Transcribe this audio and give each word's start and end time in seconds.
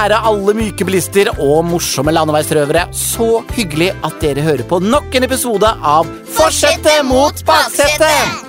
kjære 0.00 0.18
alle 0.24 0.52
myke 0.56 0.84
bilister 0.88 1.28
og 1.34 1.58
morsomme 1.68 2.12
landeveisrøvere. 2.14 2.86
Så 2.96 3.42
hyggelig 3.52 3.90
at 4.06 4.16
dere 4.22 4.44
hører 4.46 4.64
på 4.68 4.78
nok 4.80 5.12
en 5.18 5.26
episode 5.26 5.68
av 5.68 6.08
Forsetet 6.36 7.04
mot 7.04 7.42
baksetet! 7.44 8.46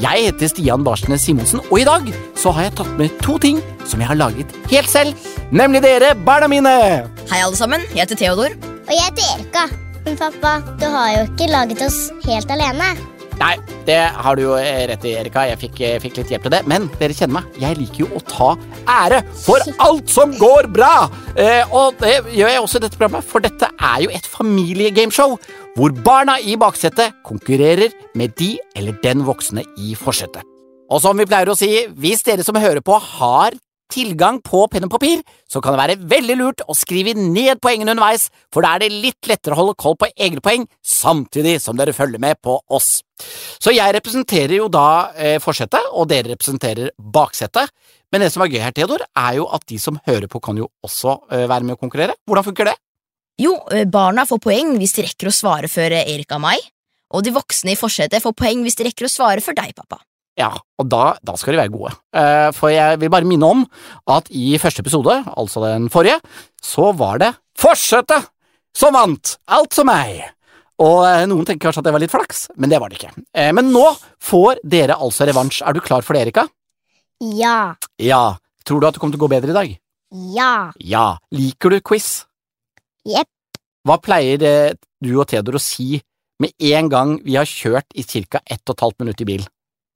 Jeg 0.00 0.26
heter 0.26 0.48
Stian 0.48 0.84
Barsnes 0.84 1.24
Simonsen, 1.24 1.60
og 1.70 1.76
i 1.80 1.86
dag 1.88 2.08
så 2.36 2.52
har 2.56 2.68
jeg 2.68 2.76
tatt 2.80 2.92
med 3.00 3.16
to 3.24 3.36
ting 3.40 3.60
som 3.88 4.00
jeg 4.00 4.08
har 4.10 4.18
laget 4.20 4.52
helt 4.72 4.92
selv. 4.92 5.28
Nemlig 5.52 5.82
dere, 5.84 6.12
barna 6.26 6.48
mine. 6.52 6.74
Hei, 7.30 7.40
alle 7.40 7.56
sammen. 7.56 7.84
Jeg 7.94 8.04
heter 8.04 8.20
Theodor. 8.20 8.56
Og 8.84 8.92
jeg 8.92 9.06
heter 9.08 9.32
Erika. 9.36 9.64
Men 10.04 10.20
pappa, 10.20 10.58
du 10.80 10.88
har 10.88 11.14
jo 11.16 11.24
ikke 11.30 11.48
laget 11.52 11.84
oss 11.84 12.00
helt 12.28 12.52
alene. 12.52 12.92
Nei, 13.40 13.54
det 13.88 13.96
har 14.20 14.36
du 14.36 14.42
jo 14.42 14.56
eh, 14.60 14.82
rett 14.90 15.04
i, 15.08 15.14
Erika. 15.16 15.46
Jeg 15.48 15.58
fikk, 15.62 15.78
jeg 15.80 16.02
fikk 16.02 16.18
litt 16.20 16.32
hjelp 16.34 16.44
til 16.44 16.52
det. 16.52 16.60
Men 16.68 16.90
dere 17.00 17.16
kjenner 17.16 17.38
meg. 17.38 17.54
Jeg 17.62 17.78
liker 17.78 18.02
jo 18.02 18.08
å 18.18 18.20
ta 18.28 18.50
ære 18.84 19.22
for 19.40 19.64
alt 19.80 20.12
som 20.12 20.34
går 20.36 20.68
bra. 20.74 21.08
Eh, 21.40 21.64
og 21.72 21.96
det 22.02 22.18
gjør 22.36 22.52
jeg 22.52 22.60
også 22.66 22.82
i 22.82 22.84
dette 22.84 23.00
programmet, 23.00 23.24
for 23.30 23.44
dette 23.44 23.70
er 23.72 24.04
jo 24.04 24.12
et 24.12 24.28
familiegameshow 24.28 25.38
hvor 25.78 25.94
barna 26.04 26.36
i 26.42 26.58
baksetet 26.60 27.16
konkurrerer 27.24 27.94
med 28.18 28.34
de 28.36 28.56
eller 28.76 28.98
den 29.04 29.24
voksne 29.24 29.64
i 29.80 29.94
forsetet. 29.96 30.44
Og 30.90 31.00
som 31.00 31.16
vi 31.16 31.28
pleier 31.30 31.48
å 31.48 31.56
si, 31.56 31.70
hvis 32.02 32.26
dere 32.26 32.44
som 32.44 32.58
hører 32.58 32.82
på 32.84 32.98
har 32.98 33.56
tilgang 33.90 34.40
på 34.44 34.62
penn 34.70 34.86
og 34.86 34.92
papir, 34.94 35.22
så 35.50 35.62
kan 35.62 35.74
det 35.74 35.80
være 35.82 36.08
veldig 36.10 36.36
lurt 36.38 36.64
å 36.66 36.76
skrive 36.78 37.14
ned 37.18 37.60
poengene 37.62 37.94
underveis, 37.94 38.28
for 38.52 38.64
da 38.64 38.74
er 38.74 38.84
det 38.84 39.02
litt 39.04 39.30
lettere 39.30 39.56
å 39.56 39.60
holde 39.60 39.78
koll 39.80 39.98
på 40.00 40.10
egne 40.14 40.42
poeng 40.44 40.66
samtidig 40.86 41.58
som 41.62 41.78
dere 41.78 41.94
følger 41.96 42.22
med 42.22 42.40
på 42.42 42.56
oss. 42.70 43.00
Så 43.60 43.74
jeg 43.74 43.94
representerer 43.96 44.56
jo 44.56 44.68
da 44.72 45.12
eh, 45.14 45.38
forsetet, 45.42 45.90
og 45.92 46.08
dere 46.10 46.32
representerer 46.32 46.94
baksetet. 46.98 47.72
Men 48.10 48.24
det 48.24 48.32
som 48.34 48.42
er 48.42 48.50
gøy 48.50 48.62
her, 48.62 48.74
Theodor, 48.74 49.04
er 49.06 49.38
jo 49.38 49.48
at 49.52 49.66
de 49.70 49.78
som 49.78 49.98
hører 50.06 50.30
på, 50.30 50.40
kan 50.42 50.58
jo 50.58 50.70
også 50.86 51.18
eh, 51.30 51.46
være 51.50 51.66
med 51.66 51.76
å 51.76 51.82
konkurrere. 51.82 52.16
Hvordan 52.26 52.46
funker 52.48 52.72
det? 52.72 52.76
Jo, 53.40 53.54
eh, 53.72 53.86
barna 53.88 54.26
får 54.28 54.42
poeng 54.42 54.74
hvis 54.80 54.96
de 54.96 55.06
rekker 55.06 55.30
å 55.30 55.34
svare 55.34 55.70
før 55.70 56.00
Erik 56.00 56.32
og 56.36 56.42
meg. 56.48 56.70
Og 57.16 57.24
de 57.26 57.34
voksne 57.34 57.74
i 57.74 57.78
forsetet 57.78 58.22
får 58.22 58.36
poeng 58.38 58.62
hvis 58.64 58.78
de 58.78 58.86
rekker 58.86 59.08
å 59.08 59.12
svare 59.12 59.42
før 59.44 59.56
deg, 59.58 59.74
pappa. 59.76 60.00
Ja, 60.40 60.50
og 60.80 60.88
da, 60.88 61.14
da 61.26 61.36
skal 61.36 61.54
de 61.54 61.60
være 61.60 61.72
gode. 61.74 61.92
Eh, 62.16 62.48
for 62.56 62.72
jeg 62.72 63.00
vil 63.02 63.12
bare 63.12 63.28
minne 63.28 63.48
om 63.52 63.64
at 64.10 64.30
i 64.32 64.54
første 64.62 64.80
episode, 64.84 65.18
altså 65.36 65.62
den 65.66 65.88
forrige, 65.92 66.20
så 66.64 66.90
var 66.96 67.20
det 67.22 67.34
Forsetet 67.60 68.30
som 68.76 68.94
vant, 68.96 69.34
altså 69.52 69.84
meg. 69.84 70.22
Og 70.80 71.02
eh, 71.04 71.26
noen 71.28 71.44
tenker 71.44 71.66
kanskje 71.68 71.82
at 71.82 71.88
det 71.90 71.92
var 71.92 72.00
litt 72.00 72.14
flaks, 72.14 72.46
men 72.56 72.72
det 72.72 72.78
var 72.80 72.88
det 72.88 73.00
ikke. 73.00 73.12
Eh, 73.36 73.50
men 73.56 73.68
nå 73.74 73.84
får 74.24 74.62
dere 74.64 74.96
altså 74.96 75.28
revansj. 75.28 75.60
Er 75.66 75.76
du 75.76 75.82
klar 75.84 76.06
for 76.06 76.16
det, 76.16 76.24
Erika? 76.24 76.46
Ja. 77.20 77.74
Ja. 78.00 78.38
Tror 78.64 78.80
du 78.80 78.88
at 78.88 78.96
det 78.96 79.02
kommer 79.02 79.16
til 79.16 79.20
å 79.20 79.26
gå 79.26 79.32
bedre 79.34 79.52
i 79.52 79.58
dag? 79.58 79.74
Ja. 80.32 80.54
Ja. 80.80 81.04
Liker 81.36 81.74
du 81.74 81.82
quiz? 81.84 82.24
Jepp. 83.08 83.28
Hva 83.84 83.96
pleier 84.00 84.40
du 84.40 85.12
og 85.16 85.26
Theodor 85.28 85.56
å 85.56 85.62
si 85.62 86.00
med 86.40 86.52
en 86.72 86.88
gang 86.92 87.14
vi 87.24 87.36
har 87.36 87.48
kjørt 87.48 87.92
i 87.96 88.04
ca. 88.04 88.40
ett 88.44 88.64
og 88.64 88.76
et 88.76 88.84
halvt 88.86 89.02
minutt 89.04 89.20
i 89.20 89.28
bil? 89.28 89.44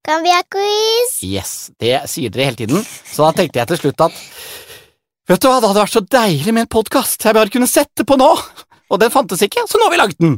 Kan 0.04 0.20
vi 0.20 0.28
ha 0.34 0.42
quiz? 0.52 1.14
Yes, 1.24 1.70
det 1.80 2.02
sier 2.12 2.28
dere 2.28 2.50
hele 2.50 2.58
tiden, 2.58 2.82
så 2.84 3.24
da 3.24 3.38
tenkte 3.38 3.62
jeg 3.62 3.70
til 3.70 3.80
slutt 3.80 4.04
at 4.04 4.18
Vet 5.24 5.40
du 5.40 5.46
hva, 5.48 5.56
det 5.62 5.70
hadde 5.70 5.80
vært 5.80 5.94
så 5.94 6.02
deilig 6.12 6.52
med 6.52 6.66
en 6.66 6.72
podkast 6.74 7.24
jeg 7.24 7.32
bare 7.32 7.48
kunne 7.48 7.68
sette 7.70 8.04
på 8.04 8.18
nå, 8.20 8.28
og 8.92 9.00
den 9.00 9.14
fantes 9.14 9.40
ikke, 9.46 9.64
så 9.64 9.80
nå 9.80 9.86
har 9.86 9.94
vi 9.94 10.00
laget 10.02 10.20
den. 10.20 10.36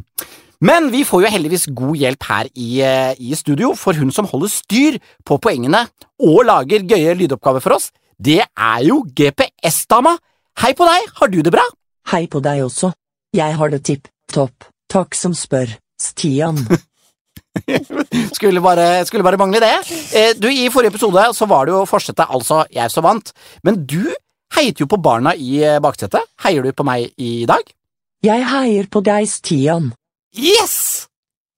Men 0.63 0.87
vi 0.93 1.03
får 1.03 1.25
jo 1.25 1.33
heldigvis 1.33 1.67
god 1.75 1.99
hjelp 1.99 2.29
her 2.29 2.47
i, 2.55 2.69
eh, 2.79 3.11
i 3.19 3.35
studio, 3.35 3.73
for 3.75 3.99
hun 3.99 4.15
som 4.15 4.29
holder 4.31 4.55
styr 4.55 5.01
på 5.27 5.35
poengene 5.43 5.83
og 6.23 6.45
lager 6.47 6.87
gøye 6.87 7.19
lydoppgaver 7.19 7.67
for 7.67 7.75
oss, 7.75 7.91
det 8.15 8.39
er 8.47 8.79
jo 8.87 9.01
GPS-dama. 9.03 10.15
Hei 10.63 10.71
på 10.79 10.87
deg, 10.87 11.11
har 11.19 11.35
du 11.35 11.41
det 11.43 11.51
bra? 11.51 11.67
Hei 12.07 12.23
på 12.31 12.39
deg 12.39 12.63
også. 12.63 12.95
Jeg 13.35 13.59
har 13.59 13.75
det 13.75 13.83
tipp 13.83 14.07
topp. 14.31 14.71
Takk 14.87 15.19
som 15.19 15.35
spør, 15.35 15.75
Stian. 15.99 16.63
Skulle 18.37 18.61
bare, 18.63 19.05
skulle 19.07 19.23
bare 19.25 19.37
mangle 19.39 19.59
det. 19.63 19.73
Eh, 20.15 20.31
du, 20.39 20.47
I 20.51 20.69
forrige 20.73 20.93
episode 20.95 21.23
så 21.35 21.47
var 21.49 21.65
det 21.67 21.73
jo 21.75 21.83
forsetet, 21.89 22.27
altså 22.29 22.63
jeg 22.73 22.91
som 22.93 23.05
vant. 23.07 23.31
Men 23.67 23.81
du 23.89 24.03
heiet 24.55 24.79
jo 24.79 24.87
på 24.89 24.99
barna 25.03 25.33
i 25.35 25.57
eh, 25.65 25.79
baksetet. 25.83 26.23
Heier 26.45 26.63
du 26.63 26.71
på 26.77 26.85
meg 26.87 27.09
i 27.17 27.45
dag? 27.49 27.65
Jeg 28.25 28.45
heier 28.49 28.87
på 28.91 29.03
deg, 29.05 29.27
Stian, 29.29 29.91
Yes! 30.37 31.05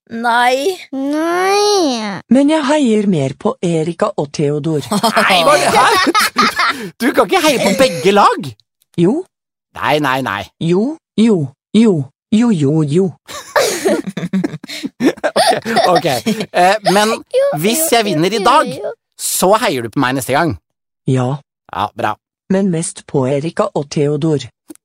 Nei. 0.09 0.73
Nei. 0.89 2.21
men 2.33 2.49
jeg 2.49 2.65
heier 2.65 3.05
mer 3.11 3.35
på 3.37 3.51
Erika 3.61 4.07
og 4.17 4.31
Theodor. 4.33 4.81
Nei, 5.19 5.35
hva 5.45 5.53
er 5.53 5.67
det 5.67 5.83
her? 5.83 6.87
Du 6.97 7.11
kan 7.13 7.27
ikke 7.29 7.43
heie 7.45 7.59
på 7.61 7.75
begge 7.77 8.13
lag! 8.15 8.49
Jo, 8.97 9.19
Nei, 9.77 9.99
nei, 10.01 10.17
nei. 10.25 10.41
jo, 10.65 10.95
jo, 11.15 11.35
jo, 11.77 11.93
jo, 12.33 12.49
jo, 12.49 12.73
jo. 12.89 13.05
Ok, 15.93 16.05
eh, 16.05 16.75
men 16.93 17.15
hvis 17.61 17.85
jeg 17.91 18.05
vinner 18.05 18.33
i 18.33 18.41
dag, 18.45 18.69
så 19.19 19.53
heier 19.63 19.83
du 19.85 19.89
på 19.93 20.01
meg 20.03 20.15
neste 20.19 20.33
gang. 20.35 20.55
Ja, 21.09 21.37
Ja, 21.73 21.89
bra. 21.95 22.15
men 22.49 22.71
mest 22.73 23.03
på 23.09 23.27
Erika 23.29 23.67
og 23.75 23.89
Theodor. 23.93 24.39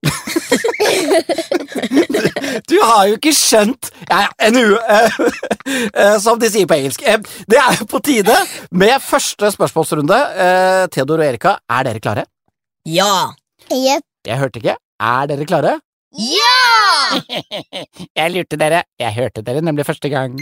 Du 2.68 2.76
har 2.80 3.06
jo 3.08 3.16
ikke 3.18 3.32
skjønt 3.34 3.88
ja, 4.08 4.20
ja, 4.24 4.28
en 4.46 4.56
u, 4.56 4.76
eh, 4.78 5.16
eh, 6.04 6.16
som 6.22 6.38
de 6.40 6.48
sier 6.52 6.68
på 6.70 6.76
engelsk. 6.76 7.02
Eh, 7.08 7.18
det 7.50 7.58
er 7.60 7.80
jo 7.80 7.86
på 7.90 8.00
tide 8.04 8.36
med 8.70 9.02
første 9.02 9.50
spørsmålsrunde. 9.54 10.18
Eh, 10.44 10.84
Theodor 10.94 11.22
og 11.22 11.26
Erika, 11.26 11.56
er 11.68 11.88
dere 11.88 12.02
klare? 12.04 12.24
Ja. 12.88 13.32
Jepp. 13.72 14.04
Jeg 14.28 14.40
hørte 14.40 14.60
ikke. 14.62 14.76
Er 15.02 15.28
dere 15.30 15.48
klare? 15.48 15.74
Ja! 16.14 16.63
Jeg 18.18 18.34
lurte 18.34 18.58
dere. 18.60 18.84
Jeg 19.00 19.16
hørte 19.16 19.44
dere 19.46 19.62
nemlig 19.64 19.86
første 19.88 20.10
gang. 20.12 20.36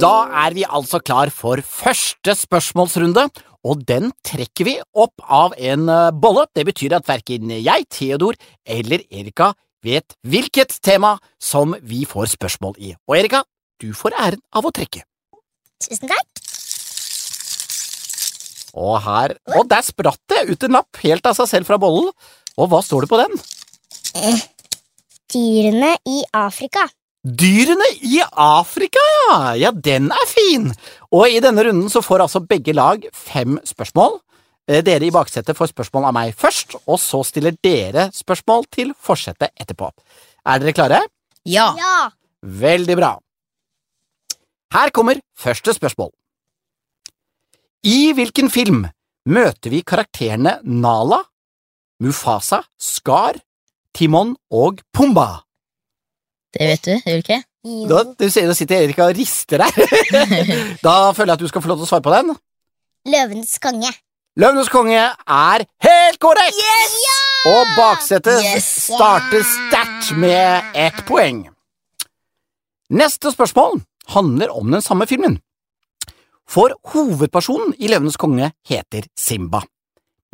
Da 0.00 0.14
er 0.46 0.54
vi 0.56 0.64
altså 0.64 1.00
klar 1.04 1.28
for 1.34 1.60
første 1.66 2.32
spørsmålsrunde, 2.38 3.26
og 3.68 3.82
den 3.84 4.08
trekker 4.24 4.64
vi 4.64 4.76
opp 4.96 5.20
av 5.28 5.52
en 5.60 5.90
eh, 5.92 6.12
bolle. 6.16 6.46
Det 6.56 6.64
betyr 6.70 6.96
at 6.96 7.08
verken 7.08 7.52
jeg, 7.52 7.84
Theodor 7.92 8.38
eller 8.64 9.04
Erika 9.12 9.52
vet 9.84 10.16
hvilket 10.24 10.78
tema 10.84 11.18
som 11.40 11.76
vi 11.84 12.06
får 12.08 12.32
spørsmål 12.36 12.80
i. 12.80 12.94
Og 13.08 13.18
Erika, 13.18 13.42
du 13.80 13.92
får 13.96 14.16
æren 14.16 14.40
av 14.56 14.64
å 14.64 14.72
trekke. 14.72 15.04
Tusen 15.84 16.08
takk. 16.08 16.40
Og 18.78 19.00
her 19.02 19.34
Og 19.58 19.64
der 19.66 19.82
spratt 19.82 20.20
det 20.30 20.44
ut 20.52 20.64
en 20.64 20.76
lapp 20.78 21.00
helt 21.02 21.26
av 21.26 21.34
seg 21.34 21.48
selv 21.50 21.66
fra 21.66 21.78
bollen. 21.80 22.12
Og 22.58 22.70
hva 22.70 22.80
står 22.84 23.06
det 23.06 23.10
på 23.12 23.20
den? 23.20 23.36
Dyrene 25.30 25.92
i 26.08 26.22
Afrika. 26.34 26.86
Dyrene 27.20 27.86
i 28.08 28.22
Afrika, 28.32 29.00
ja! 29.28 29.36
Ja, 29.60 29.70
den 29.70 30.08
er 30.10 30.26
fin! 30.28 30.70
Og 31.12 31.28
i 31.28 31.40
denne 31.44 31.66
runden 31.66 31.90
så 31.92 32.00
får 32.02 32.24
altså 32.24 32.40
begge 32.40 32.72
lag 32.74 33.04
fem 33.12 33.58
spørsmål. 33.68 34.18
Eh, 34.70 34.80
Dere 34.86 35.04
i 35.06 35.12
baksetet 35.14 35.56
får 35.58 35.72
spørsmål 35.74 36.08
av 36.08 36.16
meg 36.16 36.32
først, 36.38 36.78
og 36.86 36.98
så 37.02 37.20
stiller 37.28 37.56
dere 37.62 38.08
spørsmål 38.16 38.64
til 38.72 38.94
forsetet 38.96 39.52
etterpå. 39.60 39.90
Er 40.48 40.62
dere 40.62 40.74
klare? 40.76 41.02
Ja. 41.44 41.70
Ja. 41.78 42.08
Veldig 42.40 42.96
bra. 42.96 43.12
Her 44.72 44.92
kommer 44.94 45.20
første 45.38 45.74
spørsmål. 45.76 46.12
I 47.84 48.12
hvilken 48.16 48.48
film 48.52 48.86
møter 49.28 49.72
vi 49.72 49.82
karakterene 49.84 50.58
Nala, 50.64 51.20
Mufasa, 52.00 52.62
Skar, 52.80 53.36
Timon 53.94 54.34
og 54.50 54.80
Pumba? 54.94 55.42
Det 56.54 56.66
vet 56.72 56.84
du, 56.86 56.92
gjør 56.96 57.18
du 57.20 57.24
ikke? 57.24 57.40
Da, 57.90 58.02
du 58.16 58.30
ser, 58.32 58.46
da 58.48 58.54
sitter 58.56 58.86
Erika 58.86 59.04
og 59.10 59.18
rister 59.18 59.60
der. 59.60 59.74
da 60.86 60.94
føler 61.12 61.34
jeg 61.34 61.36
at 61.36 61.42
du 61.44 61.50
skal 61.50 61.62
få 61.62 61.68
lov 61.70 61.82
til 61.82 61.84
å 61.84 61.90
svare 61.90 62.04
på 62.06 62.14
den. 62.14 62.32
Løvenes 63.12 63.52
konge. 63.60 63.90
Løvenes 64.40 64.70
konge 64.72 65.02
er 65.04 65.64
helt 65.84 66.18
korrekt! 66.22 66.56
Yes! 66.56 66.96
Og 67.50 67.74
baksetet 67.76 68.40
Yes! 68.46 68.68
starter 68.88 69.44
sterkt 69.44 70.14
med 70.20 70.72
ett 70.78 71.02
poeng. 71.08 71.44
Neste 72.90 73.32
spørsmål 73.34 73.82
handler 74.14 74.52
om 74.56 74.72
den 74.72 74.82
samme 74.82 75.06
filmen. 75.10 75.36
For 76.50 76.72
hovedpersonen 76.94 77.76
i 77.78 77.92
Løvenes 77.92 78.16
konge 78.18 78.50
heter 78.66 79.04
Simba. 79.18 79.60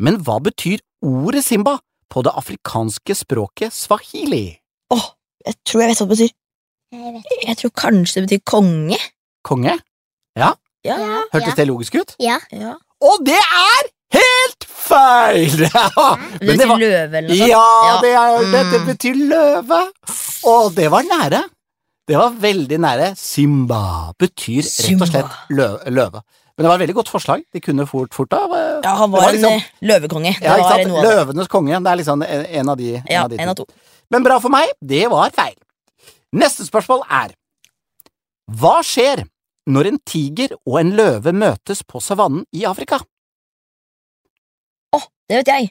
Men 0.03 0.19
hva 0.21 0.37
betyr 0.43 0.81
ordet 1.05 1.43
Simba 1.45 1.77
på 2.11 2.21
det 2.25 2.33
afrikanske 2.37 3.15
språket 3.17 3.73
swahili? 3.73 4.57
Åh, 4.93 5.07
jeg 5.47 5.55
tror 5.65 5.81
jeg 5.83 5.89
vet 5.91 6.01
hva 6.01 6.07
det 6.07 6.13
betyr. 6.15 6.33
Jeg 6.95 7.13
vet. 7.17 7.31
Jeg 7.47 7.57
tror 7.61 7.73
kanskje 7.83 8.21
det 8.21 8.27
betyr 8.29 8.43
konge. 8.47 8.99
Konge? 9.47 9.73
Ja. 10.37 10.53
ja. 10.85 10.97
Hørtes 11.33 11.57
det 11.57 11.67
logisk 11.67 11.97
ut? 11.99 12.15
Ja. 12.23 12.37
ja. 12.53 12.75
Og 13.03 13.25
det 13.27 13.35
er 13.41 13.89
helt 14.17 14.63
feil! 14.69 15.57
Det 15.67 16.45
Men 16.45 16.53
betyr 16.53 16.69
var- 16.69 16.79
løve 16.79 17.17
eller 17.17 17.27
noe 17.27 17.37
sånt. 17.37 17.49
Ja, 17.51 17.99
det, 18.05 18.11
er, 18.15 18.37
det, 18.53 18.61
det 18.71 18.79
Mm. 18.81 18.87
betyr 18.87 19.19
løve. 19.33 19.79
Og 20.47 20.69
det 20.77 20.87
var 20.93 21.03
nære. 21.09 21.41
Det 22.07 22.15
var 22.15 22.37
veldig 22.39 22.77
nære. 22.79 23.09
Simba 23.19 24.13
betyr 24.19 24.61
rett 24.63 25.01
og 25.03 25.09
slett 25.09 25.33
løve. 25.91 26.21
Men 26.57 26.65
det 26.65 26.69
var 26.71 26.79
et 26.79 26.83
veldig 26.87 26.95
godt 26.97 27.09
forslag. 27.13 27.43
De 27.53 27.59
kunne 27.61 27.85
fort, 27.85 28.13
fort 28.17 28.29
da. 28.33 28.39
eh, 28.57 28.79
Ja, 28.83 28.95
han 28.97 29.11
var, 29.11 29.21
var, 29.27 29.33
liksom- 29.35 29.51
en 29.53 29.59
eh, 29.59 29.87
løvekonge. 29.91 30.33
Ja, 30.41 30.55
av. 30.57 30.79
Løvenes 31.05 31.47
konge. 31.47 31.77
Det 31.83 31.91
er 31.91 31.99
liksom 32.01 32.23
en, 32.25 32.45
en 32.45 32.69
av 32.69 32.77
de. 32.77 32.95
En 32.95 33.03
Ja, 33.13 33.23
av 33.23 33.29
de 33.29 33.37
en 33.39 33.49
av 33.49 33.55
to. 33.55 33.65
Men 34.09 34.23
bra 34.23 34.39
for 34.39 34.49
meg, 34.49 34.71
det 34.81 35.03
var 35.11 35.29
feil. 35.35 35.53
Neste 36.33 36.65
spørsmål 36.65 37.03
er 37.09 37.35
Hva 38.51 38.79
skjer 38.81 39.25
når 39.67 39.87
en 39.91 39.99
tiger 40.07 40.55
og 40.65 40.79
en 40.79 40.91
løve 40.95 41.33
møtes 41.35 41.83
på 41.83 42.01
savannen 42.01 42.45
i 42.55 42.63
Afrika? 42.65 42.99
Å, 44.95 45.01
det 45.29 45.41
vet 45.41 45.51
jeg. 45.51 45.69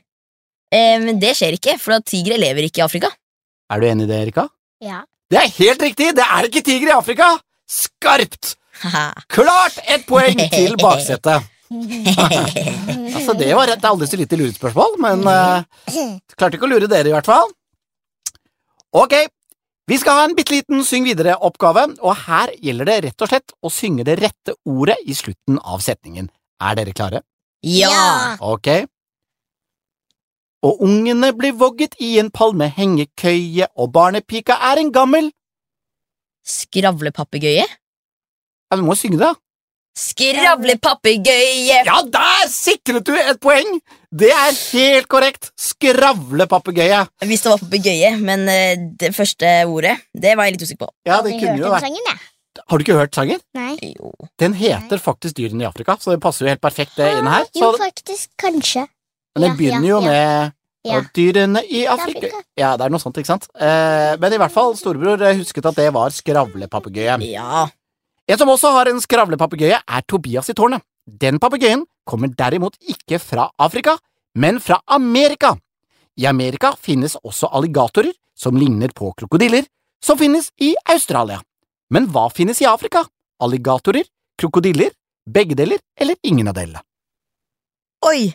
Eh, 0.71 0.99
men 1.03 1.19
det 1.23 1.33
skjer 1.39 1.57
ikke, 1.57 1.79
for 1.81 1.97
at 1.97 2.05
tigre 2.05 2.37
lever 2.39 2.69
ikke 2.69 2.83
i 2.83 2.87
Afrika. 2.87 3.11
Er 3.73 3.81
du 3.81 3.87
enig 3.89 4.05
i 4.07 4.11
det, 4.13 4.19
Erika? 4.29 4.47
Ja. 4.85 5.03
Det 5.31 5.39
er 5.41 5.49
helt 5.59 5.83
riktig! 5.83 6.13
Det 6.15 6.23
er 6.23 6.47
ikke 6.47 6.63
tiger 6.63 6.93
i 6.93 6.95
Afrika! 6.95 7.33
Skarpt! 7.67 8.53
Klart 9.33 9.79
ett 9.87 10.07
poeng 10.09 10.41
til 10.53 10.77
baksetet. 10.85 11.47
Altså, 13.17 13.33
det 13.35 13.49
var 13.59 13.71
et 13.73 13.85
aldri 13.89 14.07
så 14.07 14.19
lite 14.21 14.37
lurespørsmål, 14.39 14.93
men 15.03 15.25
uh, 15.27 15.65
klarte 16.39 16.55
ikke 16.55 16.69
å 16.69 16.71
lure 16.71 16.87
dere, 16.87 17.11
i 17.11 17.15
hvert 17.15 17.27
fall. 17.27 17.49
Ok, 18.95 19.17
vi 19.91 19.99
skal 19.99 20.21
ha 20.21 20.27
en 20.29 20.35
bitte 20.39 20.55
liten 20.55 20.85
syng 20.87 21.09
videre-oppgave, 21.09 21.89
og 22.07 22.21
her 22.29 22.53
gjelder 22.63 22.89
det 22.91 22.97
rett 23.09 23.25
og 23.25 23.31
slett 23.33 23.55
å 23.67 23.73
synge 23.73 24.07
det 24.07 24.15
rette 24.21 24.55
ordet 24.63 24.99
i 25.07 25.17
slutten 25.19 25.59
av 25.59 25.83
setningen. 25.83 26.31
Er 26.63 26.79
dere 26.79 26.95
klare? 26.95 27.23
ja! 27.67 28.37
Ok. 28.47 28.87
Og 30.67 30.81
ungene 30.87 31.33
blir 31.37 31.55
vogget 31.59 31.95
i 32.03 32.17
en 32.19 32.31
palmehengekøye, 32.35 33.69
og 33.75 33.91
barnepika 33.95 34.57
er 34.71 34.81
en 34.83 34.93
gammel 34.95 35.33
Skravlepapegøye? 36.47 37.67
Ja, 38.71 38.79
du 38.79 38.87
må 38.87 38.97
synge 38.99 39.21
det, 39.21 39.29
da. 39.29 39.35
Skravlepapegøye! 39.97 41.79
Ja, 41.87 42.01
der 42.13 42.49
sikret 42.53 43.07
du 43.09 43.15
et 43.17 43.39
poeng! 43.41 43.79
Det 44.13 44.29
er 44.33 44.53
helt 44.53 45.09
korrekt. 45.13 45.51
Skravlepapegøye. 45.61 47.03
Hvis 47.25 47.45
det 47.45 47.53
var 47.53 47.63
papegøye, 47.63 48.11
men 48.21 48.45
eh, 48.53 48.75
det 49.01 49.15
første 49.17 49.53
ordet, 49.65 49.97
det 50.13 50.35
var 50.37 50.49
jeg 50.49 50.57
litt 50.57 50.67
usikker 50.67 50.85
på. 50.85 50.91
Ja, 51.09 51.23
det 51.25 51.39
kunne 51.41 51.57
jo 51.63 51.73
vært 51.73 51.89
sangen, 51.89 52.11
ja? 52.11 52.17
Har 52.67 52.79
du 52.79 52.85
ikke 52.87 52.97
hørt 52.97 53.17
sangen? 53.17 53.41
Nei. 53.57 53.75
Jo. 53.97 54.13
Den 54.41 54.55
heter 54.57 55.01
faktisk 55.03 55.37
Dyrene 55.37 55.65
i 55.65 55.69
Afrika, 55.69 55.97
så 56.01 56.15
det 56.15 56.21
passer 56.25 56.47
jo 56.47 56.53
helt 56.55 56.65
perfekt 56.65 56.97
det 57.01 57.11
inn 57.19 57.29
her. 57.29 57.49
Jo, 57.57 57.73
faktisk. 57.81 58.31
Kanskje. 58.41 58.87
men 59.37 59.45
den 59.45 59.51
ja, 59.51 59.57
begynner 59.59 59.89
ja, 59.89 59.91
jo 59.91 59.99
ja. 60.01 60.13
med 60.13 60.55
Ja. 60.87 61.01
Dyrene 61.17 61.61
i 61.67 61.83
Afrika. 61.91 62.21
Afrika. 62.21 62.45
Ja, 62.57 62.77
det 62.79 62.87
er 62.87 62.93
noe 62.95 63.03
sånt, 63.03 63.17
ikke 63.19 63.33
sant? 63.33 63.49
Eh, 63.59 64.13
men 64.23 64.37
i 64.37 64.39
hvert 64.39 64.55
fall, 64.55 64.77
storebror 64.79 65.25
eh, 65.27 65.41
husket 65.41 65.67
at 65.67 65.81
det 65.81 65.89
var 65.97 66.15
skravlepapegøye. 66.15 67.19
Ja. 67.27 67.67
En 68.29 68.39
som 68.41 68.51
også 68.51 68.73
har 68.75 68.89
en 68.91 69.01
skravlepapegøye, 69.03 69.79
er 69.87 70.03
Tobias 70.11 70.51
i 70.51 70.55
tårnet. 70.59 70.83
Den 71.07 71.39
papegøyen 71.39 71.85
kommer 72.09 72.33
derimot 72.35 72.75
ikke 72.83 73.21
fra 73.23 73.49
Afrika, 73.63 73.95
men 74.35 74.59
fra 74.61 74.81
Amerika. 74.91 75.53
I 76.19 76.27
Amerika 76.27 76.73
finnes 76.81 77.15
også 77.23 77.51
alligatorer 77.55 78.13
som 78.37 78.57
ligner 78.59 78.91
på 78.97 79.13
krokodiller, 79.21 79.67
som 80.03 80.19
finnes 80.19 80.51
i 80.61 80.73
Australia. 80.91 81.39
Men 81.91 82.09
hva 82.11 82.27
finnes 82.35 82.59
i 82.63 82.67
Afrika? 82.67 83.05
Alligatorer, 83.43 84.05
krokodiller, 84.41 84.91
begge 85.29 85.55
deler 85.59 85.79
eller 86.01 86.19
ingen 86.27 86.49
av 86.51 86.57
delene? 86.59 86.83
Oi! 88.07 88.33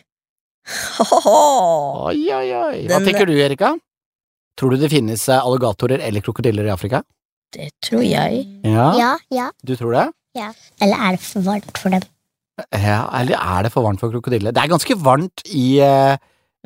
Ho-ho-ho. 0.96 1.38
Oi, 2.12 2.20
oi, 2.32 2.48
oi. 2.54 2.82
Hva 2.86 2.98
Den- 3.00 3.08
tenker 3.10 3.26
du, 3.28 3.34
Erika? 3.42 3.74
Tror 4.58 4.70
du 4.74 4.76
det 4.82 4.90
finnes 4.92 5.22
eh, 5.28 5.40
alligatorer 5.42 5.98
eller 6.04 6.20
krokodiller 6.24 6.68
i 6.68 6.72
Afrika? 6.72 7.02
Det 7.52 7.68
tror 7.84 8.02
jeg. 8.06 8.42
Ja, 8.64 8.88
Ja, 8.96 9.12
ja. 9.30 9.50
du 9.62 9.74
tror 9.76 9.92
det? 9.92 10.06
Ja. 10.38 10.50
Eller 10.80 10.96
er 11.08 11.16
det 11.16 11.20
for 11.26 11.44
varmt 11.44 11.78
for 11.78 11.92
dem? 11.92 12.04
Ja, 12.72 13.00
eller 13.18 13.36
er 13.36 13.66
det 13.66 13.72
for 13.74 13.84
varmt 13.84 14.00
for 14.00 14.12
krokodiller? 14.12 14.52
Det 14.54 14.62
er 14.62 14.70
ganske 14.72 14.96
varmt 15.00 15.42
i 15.52 15.66
eh, 15.84 16.16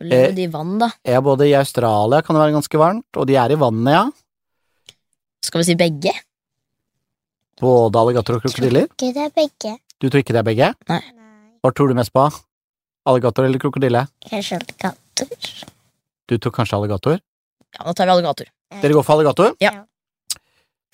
Lever 0.02 0.34
de 0.36 0.44
i 0.44 0.50
vann, 0.52 0.76
da? 0.78 0.90
Ja, 1.08 1.22
både 1.24 1.46
i 1.48 1.54
Australia 1.56 2.20
kan 2.22 2.36
det 2.36 2.42
være 2.44 2.54
ganske 2.58 2.78
varmt, 2.78 3.06
og 3.16 3.26
de 3.30 3.36
er 3.40 3.54
i 3.54 3.58
vannet, 3.58 3.94
ja. 3.96 4.94
Skal 5.46 5.62
vi 5.62 5.68
si 5.70 5.76
begge? 5.78 6.12
Både 7.60 7.98
alligator 8.02 8.36
og 8.36 8.44
krokodiller. 8.44 8.86
Ikke 8.90 9.12
det 9.16 9.22
er 9.24 9.32
begge. 9.34 9.72
Du 10.02 10.08
tror 10.10 10.20
ikke 10.20 10.34
det 10.36 10.42
er 10.42 10.48
begge? 10.50 10.68
Nei. 10.90 11.00
Hva 11.64 11.72
tror 11.72 11.88
du 11.90 11.96
mest 11.96 12.12
på? 12.14 12.26
Alligator 13.08 13.46
eller 13.48 13.62
krokodille? 13.62 14.04
Kanskje 14.28 14.58
alligator. 14.60 15.64
Du 16.28 16.36
tror 16.36 16.52
kanskje 16.58 16.76
alligator? 16.76 17.18
Ja, 17.78 17.86
nå 17.86 17.94
tar 17.96 18.10
vi 18.10 18.16
alligator. 18.18 18.50
Dere 18.82 18.98
går 18.98 19.06
for 19.06 19.16
alligator? 19.16 19.54
Ja. 19.64 19.72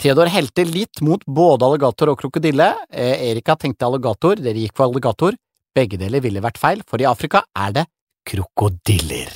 Theodor 0.03 0.27
helte 0.35 0.65
litt 0.67 0.99
mot 1.07 1.23
både 1.31 1.63
alligator 1.63 2.11
og 2.11 2.19
krokodille. 2.19 2.73
Eh, 2.91 3.29
Erika 3.31 3.55
tenkte 3.55 3.87
alligator, 3.87 4.41
dere 4.43 4.59
gikk 4.59 4.75
for 4.75 4.89
alligator. 4.89 5.37
Begge 5.73 6.01
deler 6.01 6.25
ville 6.25 6.43
vært 6.43 6.59
feil, 6.59 6.83
for 6.91 6.99
i 6.99 7.07
Afrika 7.07 7.45
er 7.55 7.77
det 7.77 7.85
krokodiller. 8.27 9.31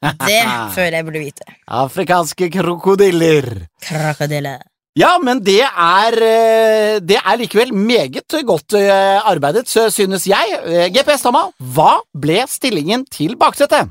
Det 0.30 0.38
føler 0.74 0.96
jeg 0.96 1.06
burde 1.06 1.20
vite. 1.22 1.56
Afrikanske 1.80 2.48
krokodiller. 2.54 3.48
Krokodille. 3.82 4.54
Ja, 4.98 5.10
men 5.22 5.42
det 5.46 5.60
er 5.62 6.16
eh, 6.26 6.96
Det 7.02 7.18
er 7.18 7.36
likevel 7.38 7.74
meget 7.74 8.34
godt 8.46 8.78
eh, 8.78 9.18
arbeidet, 9.26 9.66
synes 9.66 10.26
jeg. 10.30 10.90
GPS 10.94 11.26
Tama, 11.26 11.48
hva 11.58 12.00
ble 12.14 12.44
stillingen 12.50 13.06
til 13.10 13.34
baksetet? 13.38 13.90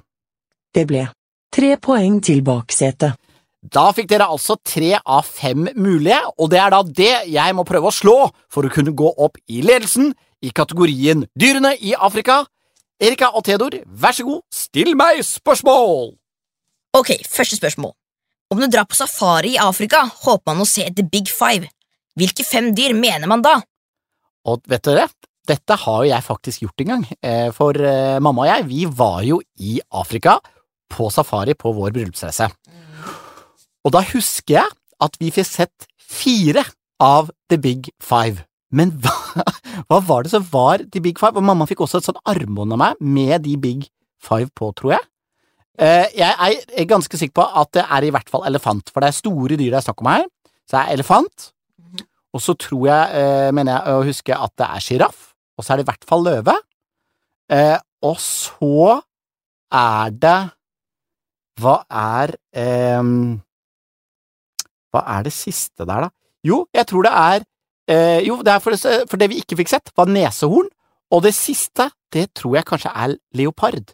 Det 0.75 0.87
ble 0.87 1.09
tre 1.51 1.75
poeng 1.81 2.21
til 2.23 2.43
baksetet. 2.45 3.18
Da 3.59 3.89
fikk 3.91 4.07
dere 4.07 4.29
altså 4.31 4.55
tre 4.63 4.93
av 5.03 5.27
fem 5.27 5.67
mulige, 5.75 6.19
og 6.39 6.47
det 6.53 6.61
er 6.63 6.71
da 6.71 6.79
det 6.83 7.15
jeg 7.27 7.55
må 7.57 7.65
prøve 7.67 7.89
å 7.89 7.95
slå 7.95 8.15
for 8.51 8.63
å 8.63 8.71
kunne 8.71 8.95
gå 8.95 9.11
opp 9.19 9.35
i 9.51 9.59
ledelsen 9.65 10.13
i 10.39 10.53
kategorien 10.55 11.25
Dyrene 11.35 11.73
i 11.75 11.91
Afrika. 11.91 12.45
Erika 13.03 13.33
og 13.35 13.43
Theodor, 13.47 13.75
vær 13.85 14.15
så 14.15 14.25
god, 14.27 14.41
still 14.51 14.95
meg 14.99 15.19
spørsmål! 15.27 16.13
Ok, 16.95 17.13
første 17.27 17.59
spørsmål. 17.59 17.93
Om 18.49 18.63
du 18.63 18.67
drar 18.71 18.87
på 18.89 18.97
safari 18.97 19.53
i 19.57 19.61
Afrika, 19.61 20.05
håper 20.23 20.55
man 20.55 20.63
å 20.63 20.67
se 20.67 20.87
The 20.95 21.03
Big 21.05 21.29
Five. 21.31 21.67
Hvilke 22.19 22.43
fem 22.47 22.71
dyr 22.75 22.95
mener 22.97 23.29
man 23.29 23.43
da? 23.45 23.59
Og 24.49 24.63
vet 24.71 24.87
dere, 24.87 25.05
dette 25.47 25.77
har 25.83 26.03
jo 26.03 26.09
jeg 26.09 26.25
faktisk 26.25 26.63
gjort 26.63 26.83
en 26.83 26.91
gang, 26.93 27.07
eh, 27.21 27.49
for 27.55 27.75
eh, 27.75 28.19
mamma 28.23 28.47
og 28.47 28.51
jeg, 28.53 28.67
vi 28.71 28.85
var 28.87 29.21
jo 29.27 29.39
i 29.59 29.77
Afrika 29.99 30.39
på 30.89 31.11
safari 31.13 31.55
på 31.59 31.75
vår 31.75 31.93
bryllupsreise. 31.95 32.49
Og 33.87 33.93
da 33.95 34.03
husker 34.11 34.57
jeg 34.59 34.77
at 34.99 35.15
vi 35.21 35.31
fikk 35.31 35.47
sett 35.47 35.87
fire 35.99 36.65
av 37.03 37.29
The 37.51 37.59
Big 37.61 37.91
Five. 38.03 38.43
Men 38.75 38.91
hva, 39.01 39.13
hva 39.89 39.99
var 40.05 40.25
det 40.25 40.33
som 40.33 40.43
var 40.51 40.83
The 40.91 41.01
Big 41.03 41.19
Five? 41.21 41.37
Og 41.39 41.45
mamma 41.45 41.67
fikk 41.69 41.85
også 41.85 42.01
et 42.01 42.09
sånt 42.09 42.19
armbånd 42.29 42.75
av 42.75 42.81
meg 42.81 42.99
med 42.99 43.45
de 43.47 43.55
Big 43.61 43.87
Five 44.21 44.51
på, 44.57 44.71
tror 44.75 44.97
jeg. 44.97 45.05
Eh, 45.79 46.09
Jeg 46.19 46.59
er 46.75 46.89
ganske 46.89 47.17
sikker 47.17 47.37
på 47.39 47.45
at 47.61 47.71
det 47.77 47.85
er 47.87 48.03
i 48.03 48.11
hvert 48.11 48.29
fall 48.29 48.43
elefant, 48.49 48.91
for 48.91 48.99
det 48.99 49.13
er 49.13 49.19
store 49.21 49.55
dyr 49.55 49.71
det 49.71 49.79
er 49.79 49.87
snakk 49.87 50.03
om 50.03 50.11
her. 50.11 50.27
Så 50.67 50.75
det 50.75 50.81
er 50.81 50.97
elefant, 50.99 51.45
og 52.35 52.41
så 52.43 52.53
tror 52.59 52.83
jeg, 52.89 53.15
eh, 53.17 53.51
mener 53.55 53.79
jeg 53.79 53.95
å 53.95 54.03
huske 54.05 54.35
at 54.35 54.53
det 54.59 54.67
er 54.67 54.83
sjiraff, 54.85 55.21
og 55.57 55.63
så 55.65 55.73
er 55.73 55.79
det 55.79 55.87
i 55.87 55.89
hvert 55.89 56.05
fall 56.11 56.25
løve. 56.27 56.53
Eh, 57.49 57.77
og 58.05 58.19
så 58.21 58.99
er 59.73 60.11
det 60.13 60.37
Hva 61.59 61.73
er 61.91 62.35
ehm, 62.55 63.39
Hva 64.93 65.03
er 65.17 65.23
det 65.27 65.33
siste 65.35 65.85
der, 65.85 66.07
da? 66.07 66.09
Jo, 66.47 66.63
jeg 66.73 66.85
tror 66.89 67.03
det 67.05 67.11
er 67.13 67.43
eh, 67.91 68.19
Jo, 68.25 68.39
det 68.45 68.53
er 68.55 68.59
for 68.63 68.71
det, 68.75 68.95
for 69.11 69.17
det 69.21 69.29
vi 69.29 69.41
ikke 69.43 69.57
fikk 69.59 69.69
sett, 69.73 69.91
var 69.97 70.09
nesehorn, 70.09 70.69
og 71.11 71.23
det 71.25 71.33
siste, 71.37 71.89
det 72.13 72.27
tror 72.37 72.55
jeg 72.59 72.65
kanskje 72.69 72.91
er 72.95 73.15
leopard. 73.37 73.93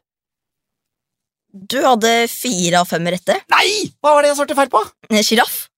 Du 1.55 1.77
hadde 1.85 2.11
fire 2.27 2.81
av 2.81 2.89
fem 2.89 3.05
rette. 3.13 3.37
Nei! 3.53 3.87
Hva 4.03 4.15
var 4.17 4.25
det 4.25 4.33
jeg 4.33 4.39
svarte 4.41 4.57
feil 4.57 4.71
på? 4.73 4.81
Eh, 5.09 5.21
Sjiraff. 5.23 5.69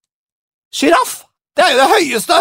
Sjiraff! 0.74 1.20
Det 1.58 1.66
er 1.66 1.76
jo 1.76 1.82
det 1.84 1.90
høyeste! 1.94 2.40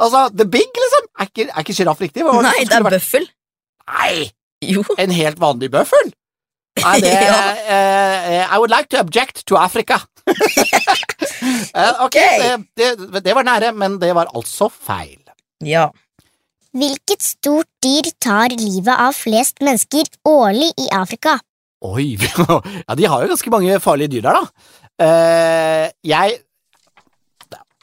Altså, 0.00 0.22
the 0.32 0.46
big, 0.48 0.70
liksom. 0.80 1.08
Er 1.20 1.28
ikke, 1.60 1.74
sjiraff 1.76 2.00
riktig? 2.00 2.24
Nei, 2.24 2.40
som 2.40 2.70
det 2.70 2.76
er 2.78 2.84
vært- 2.86 2.96
bøffel. 2.96 3.26
Nei! 3.90 4.30
Jo. 4.64 4.84
En 5.00 5.12
helt 5.12 5.38
vanlig 5.40 5.68
bøffel? 5.72 6.08
Nei, 6.80 6.94
det 7.04 7.12
Ja. 7.12 7.36
uh, 7.68 8.54
I 8.54 8.58
would 8.58 8.72
like 8.72 8.88
to 8.94 9.00
object 9.00 9.44
to 9.46 9.56
Africa. 9.60 10.00
Eh, 11.40 12.00
ok, 12.04 12.16
det, 12.76 12.88
det, 13.00 13.20
det 13.24 13.32
var 13.36 13.46
nære, 13.46 13.70
men 13.76 13.94
det 14.02 14.10
var 14.16 14.28
altså 14.36 14.66
feil. 14.72 15.20
Ja. 15.64 15.86
Hvilket 16.76 17.24
stort 17.24 17.68
dyr 17.82 18.10
tar 18.22 18.52
livet 18.54 18.92
av 18.92 19.16
flest 19.16 19.62
mennesker 19.64 20.06
årlig 20.28 20.68
i 20.78 20.88
Afrika? 20.94 21.38
Oi, 21.86 22.12
ja, 22.86 22.96
de 22.98 23.08
har 23.08 23.24
jo 23.24 23.30
ganske 23.32 23.52
mange 23.54 23.78
farlige 23.82 24.12
dyr 24.14 24.26
der, 24.28 24.38
da. 24.38 24.70
Eh, 25.00 25.86
jeg 26.04 26.40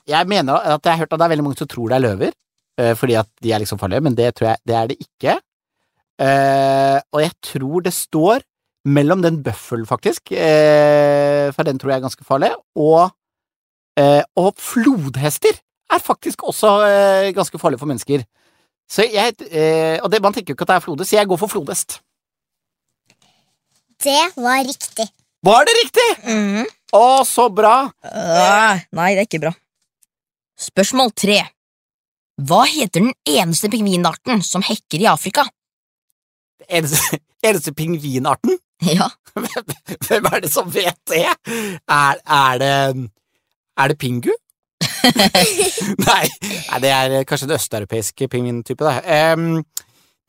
Jeg 0.08 0.28
mener 0.30 0.54
at 0.56 0.86
jeg 0.86 0.94
har 0.94 1.02
hørt 1.02 1.14
at 1.14 1.20
det 1.20 1.26
er 1.26 1.32
veldig 1.34 1.44
mange 1.44 1.60
som 1.60 1.68
tror 1.68 1.90
det 1.92 1.98
er 1.98 2.06
løver, 2.06 2.36
eh, 2.80 2.94
fordi 2.96 3.18
at 3.20 3.28
de 3.44 3.52
er 3.52 3.60
liksom 3.60 3.80
farlige, 3.82 4.06
men 4.06 4.16
det 4.16 4.30
tror 4.36 4.54
jeg 4.54 4.58
det 4.64 4.76
er 4.76 4.88
det 4.88 4.98
ikke. 5.04 5.34
Eh, 6.22 7.00
og 7.12 7.22
jeg 7.26 7.34
tror 7.44 7.84
det 7.84 7.94
står 7.94 8.46
mellom 8.88 9.22
den 9.24 9.42
bøffel, 9.44 9.84
faktisk, 9.90 10.32
eh, 10.32 11.52
for 11.56 11.68
den 11.68 11.80
tror 11.80 11.92
jeg 11.92 12.00
er 12.00 12.08
ganske 12.08 12.28
farlig, 12.28 12.54
og, 12.76 13.12
eh, 14.00 14.24
og 14.40 14.54
flodhester 14.62 15.60
er 15.92 16.04
faktisk 16.04 16.44
også 16.48 16.74
eh, 16.88 17.34
ganske 17.36 17.60
farlig 17.60 17.80
for 17.82 17.90
mennesker. 17.90 18.24
Så 18.88 19.04
jeg, 19.12 19.36
eh, 19.52 20.00
og 20.00 20.12
det, 20.12 20.22
man 20.24 20.36
tenker 20.36 20.54
jo 20.54 20.58
ikke 20.58 20.68
at 20.68 20.72
det 20.72 20.80
er 20.80 20.86
flodhest, 20.86 21.12
så 21.12 21.20
jeg 21.20 21.28
går 21.28 21.40
for 21.42 21.52
flodhest. 21.52 22.00
Det 24.04 24.24
var 24.38 24.64
riktig. 24.64 25.08
Var 25.44 25.68
det 25.68 25.78
riktig? 25.84 26.10
Mhm. 26.24 26.66
Å, 26.96 27.24
så 27.28 27.50
bra! 27.52 27.90
Uh, 28.00 28.80
nei, 28.96 29.10
det 29.12 29.20
er 29.20 29.26
ikke 29.28 29.42
bra. 29.44 29.52
Spørsmål 30.58 31.12
tre. 31.12 31.42
Hva 32.48 32.62
heter 32.70 33.04
den 33.04 33.12
eneste 33.28 33.68
pingvinarten 33.74 34.40
som 34.46 34.64
hekker 34.64 35.04
i 35.04 35.10
Afrika? 35.12 35.44
Eneste, 36.70 37.20
eneste 37.44 37.74
pingvinarten? 37.76 38.56
Ja, 38.98 39.10
Hvem 40.08 40.26
er 40.32 40.40
det 40.44 40.52
som 40.52 40.70
vet 40.74 41.00
det? 41.10 41.26
Er, 41.88 42.20
er 42.26 42.58
det 42.62 43.10
Er 43.78 43.88
det 43.88 43.98
pingu? 43.98 44.34
nei, 46.08 46.26
det 46.82 46.90
er 46.92 47.24
kanskje 47.26 47.48
en 47.48 47.56
østeuropeisk 47.56 48.26
pingvintype, 48.30 48.84
da. 48.84 49.34
Um, 49.34 49.62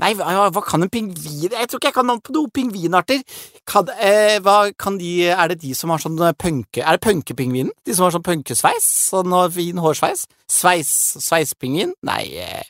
nei, 0.01 0.13
hva, 0.17 0.63
kan 0.65 0.85
en 0.85 0.93
pingvin 0.93 1.53
Jeg 1.53 1.69
tror 1.69 1.81
ikke 1.81 1.91
jeg 1.91 1.97
kan 1.97 2.07
navn 2.09 2.23
på 2.25 2.35
noen 2.37 2.53
pingvinarter. 2.55 3.25
Kan, 3.69 3.91
eh, 3.99 4.39
hva 4.45 4.71
kan 4.79 4.99
de 5.01 5.29
Er 5.33 5.53
det 5.53 5.61
de 5.65 5.75
som 5.77 5.93
har 5.93 6.03
sånn 6.03 6.21
punke... 6.39 6.85
Er 6.85 6.97
det 6.97 7.05
punkepingvinen? 7.05 7.75
De 7.85 7.97
som 7.97 8.07
har 8.07 8.15
sånn 8.17 8.27
punkesveis? 8.27 8.87
Sånn 9.11 9.35
fin 9.57 9.83
hårsveis? 9.83 10.27
Sveis... 10.49 10.95
Sveispingvin? 11.25 11.97
Nei 12.07 12.25
eh, 12.45 12.65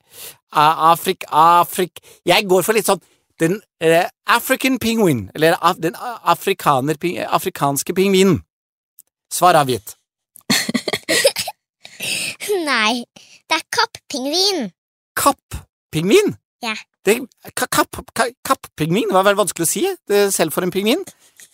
Afrik... 0.55 1.29
Afrik... 1.29 2.03
Jeg 2.27 2.49
går 2.49 2.67
for 2.67 2.79
litt 2.79 2.89
sånn 2.89 3.03
den 3.41 3.61
eh, 3.81 4.05
African 4.27 4.79
penguin, 4.79 5.31
eller 5.35 5.57
af, 5.63 5.75
den 5.83 5.95
afrikaner, 5.99 6.97
ping, 7.01 7.19
afrikanske 7.19 7.95
pingvinen. 7.95 8.43
Svar 9.33 9.55
avgitt. 9.61 9.95
Nei, 12.69 13.05
det 13.49 13.57
er 13.59 13.65
kapppingvin. 13.75 14.69
Kapp-pingvin? 15.19 16.35
Ja. 16.63 16.75
Det, 17.05 17.19
ka- 17.57 17.69
kapp, 17.73 17.97
ka- 18.17 18.33
kapp-pingvin 18.47 19.11
var 19.15 19.25
vel 19.27 19.37
vanskelig 19.39 19.67
å 19.67 19.71
si, 19.71 19.85
det, 20.11 20.29
selv 20.35 20.53
for 20.55 20.67
en 20.67 20.73
pingvin. 20.75 21.03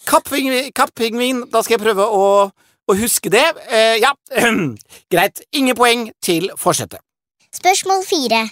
Kapp-pingvin, 0.09 0.71
kapp-pingvin, 0.77 1.45
da 1.53 1.63
skal 1.65 1.77
jeg 1.79 1.85
prøve 1.85 2.05
å, 2.07 2.25
å 2.91 2.97
huske 2.99 3.31
det. 3.33 3.45
Eh, 3.69 3.97
ja, 4.03 4.13
greit. 5.13 5.45
Ingen 5.57 5.77
poeng 5.79 6.09
til 6.25 6.51
fortsette. 6.61 7.01
Spørsmål 7.55 8.03
fire. 8.09 8.45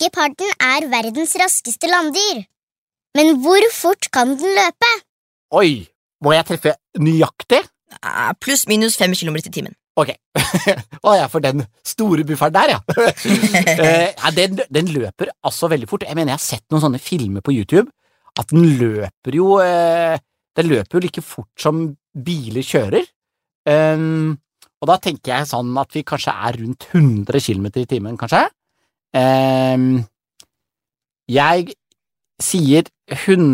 Geparden 0.00 0.52
er 0.62 0.86
verdens 0.92 1.34
raskeste 1.40 1.88
landdyr. 1.90 2.44
Men 3.16 3.38
hvor 3.40 3.64
fort 3.72 4.10
kan 4.12 4.34
den 4.36 4.52
løpe? 4.58 4.92
Oi, 5.56 5.86
må 6.24 6.34
jeg 6.34 6.46
treffe 6.50 6.74
nøyaktig? 7.00 7.62
Eh, 7.96 8.32
pluss 8.42 8.66
minus 8.68 8.98
fem 9.00 9.14
kilometer 9.16 9.48
i 9.48 9.56
timen. 9.56 9.76
Ok. 9.96 10.12
Å 11.06 11.14
ja, 11.16 11.28
for 11.32 11.40
den 11.44 11.64
store 11.86 12.26
bufferen 12.28 12.56
der, 12.56 12.74
ja. 12.76 12.80
Eh, 13.76 14.10
ja 14.12 14.32
den, 14.36 14.58
den 14.72 14.90
løper 14.92 15.30
altså 15.46 15.70
veldig 15.72 15.88
fort. 15.88 16.04
Jeg 16.04 16.18
mener, 16.18 16.34
jeg 16.34 16.40
har 16.40 16.44
sett 16.44 16.66
noen 16.72 16.84
sånne 16.84 17.00
filmer 17.02 17.44
på 17.44 17.54
YouTube, 17.56 17.88
at 18.36 18.52
den 18.52 18.66
løper 18.76 19.36
jo 19.38 19.56
eh, 19.64 20.18
Den 20.56 20.68
løper 20.68 20.98
jo 20.98 21.04
like 21.04 21.22
fort 21.24 21.52
som 21.60 21.86
biler 22.26 22.64
kjører. 22.64 23.04
Um, 23.68 24.36
og 24.80 24.88
da 24.88 24.96
tenker 25.04 25.34
jeg 25.34 25.48
sånn 25.50 25.72
at 25.80 25.90
vi 25.92 26.04
kanskje 26.06 26.32
er 26.32 26.56
rundt 26.62 26.86
100 26.94 27.42
km 27.44 27.66
i 27.82 27.84
timen, 27.90 28.16
kanskje. 28.20 28.46
Um, 29.12 29.98
jeg 31.28 31.74
sier 32.42 32.88
hun... 33.24 33.44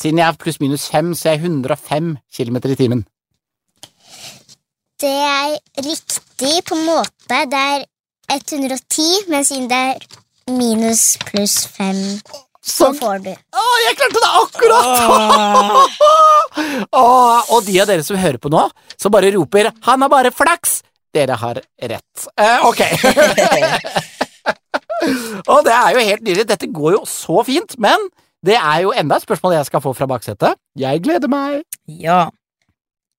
Siden 0.00 0.18
jeg 0.22 0.28
er 0.28 0.36
pluss 0.40 0.60
minus 0.62 0.86
fem, 0.88 1.14
så 1.14 1.28
er 1.28 1.32
jeg 1.36 1.50
105 1.50 2.14
km 2.36 2.56
i 2.56 2.76
timen. 2.78 3.02
Det 5.00 5.10
er 5.10 5.56
riktig 5.84 6.54
på 6.68 6.76
en 6.76 6.86
måte. 6.86 7.40
Det 7.50 7.60
er 7.60 7.84
110, 8.30 9.26
men 9.28 9.44
siden 9.44 9.68
det 9.68 9.80
er 9.90 9.98
minus 10.50 11.18
pluss 11.26 11.66
fem 11.68 12.20
så 12.60 12.90
Sånn. 12.90 12.96
får 13.00 13.22
du. 13.24 13.30
Å, 13.32 13.62
jeg 13.86 13.96
klarte 13.96 14.20
det 14.20 14.30
akkurat! 14.42 14.86
Åh, 17.00 17.52
og 17.56 17.64
de 17.64 17.78
av 17.80 17.88
dere 17.88 18.04
som 18.04 18.20
hører 18.20 18.36
på 18.42 18.52
nå, 18.52 18.66
som 19.00 19.12
bare 19.14 19.32
roper 19.32 19.70
'han 19.72 20.04
har 20.04 20.12
bare 20.12 20.32
flaks', 20.32 20.82
dere 21.14 21.38
har 21.40 21.62
rett. 21.80 22.26
Eh, 22.36 22.66
ok. 22.68 22.80
og 25.52 25.62
det 25.66 25.74
er 25.74 25.94
jo 25.94 26.08
helt 26.08 26.24
nydelig. 26.24 26.48
Dette 26.48 26.70
går 26.70 26.96
jo 26.98 27.04
så 27.08 27.44
fint, 27.46 27.76
men 27.80 28.08
det 28.46 28.56
er 28.56 28.84
jo 28.86 28.94
enda 28.96 29.18
et 29.18 29.26
spørsmål 29.26 29.58
jeg 29.58 29.68
skal 29.68 29.82
få 29.84 29.92
fra 29.96 30.08
baksetet. 30.08 30.58
Jeg 30.78 31.02
gleder 31.04 31.30
meg. 31.32 31.64
Ja. 31.88 32.28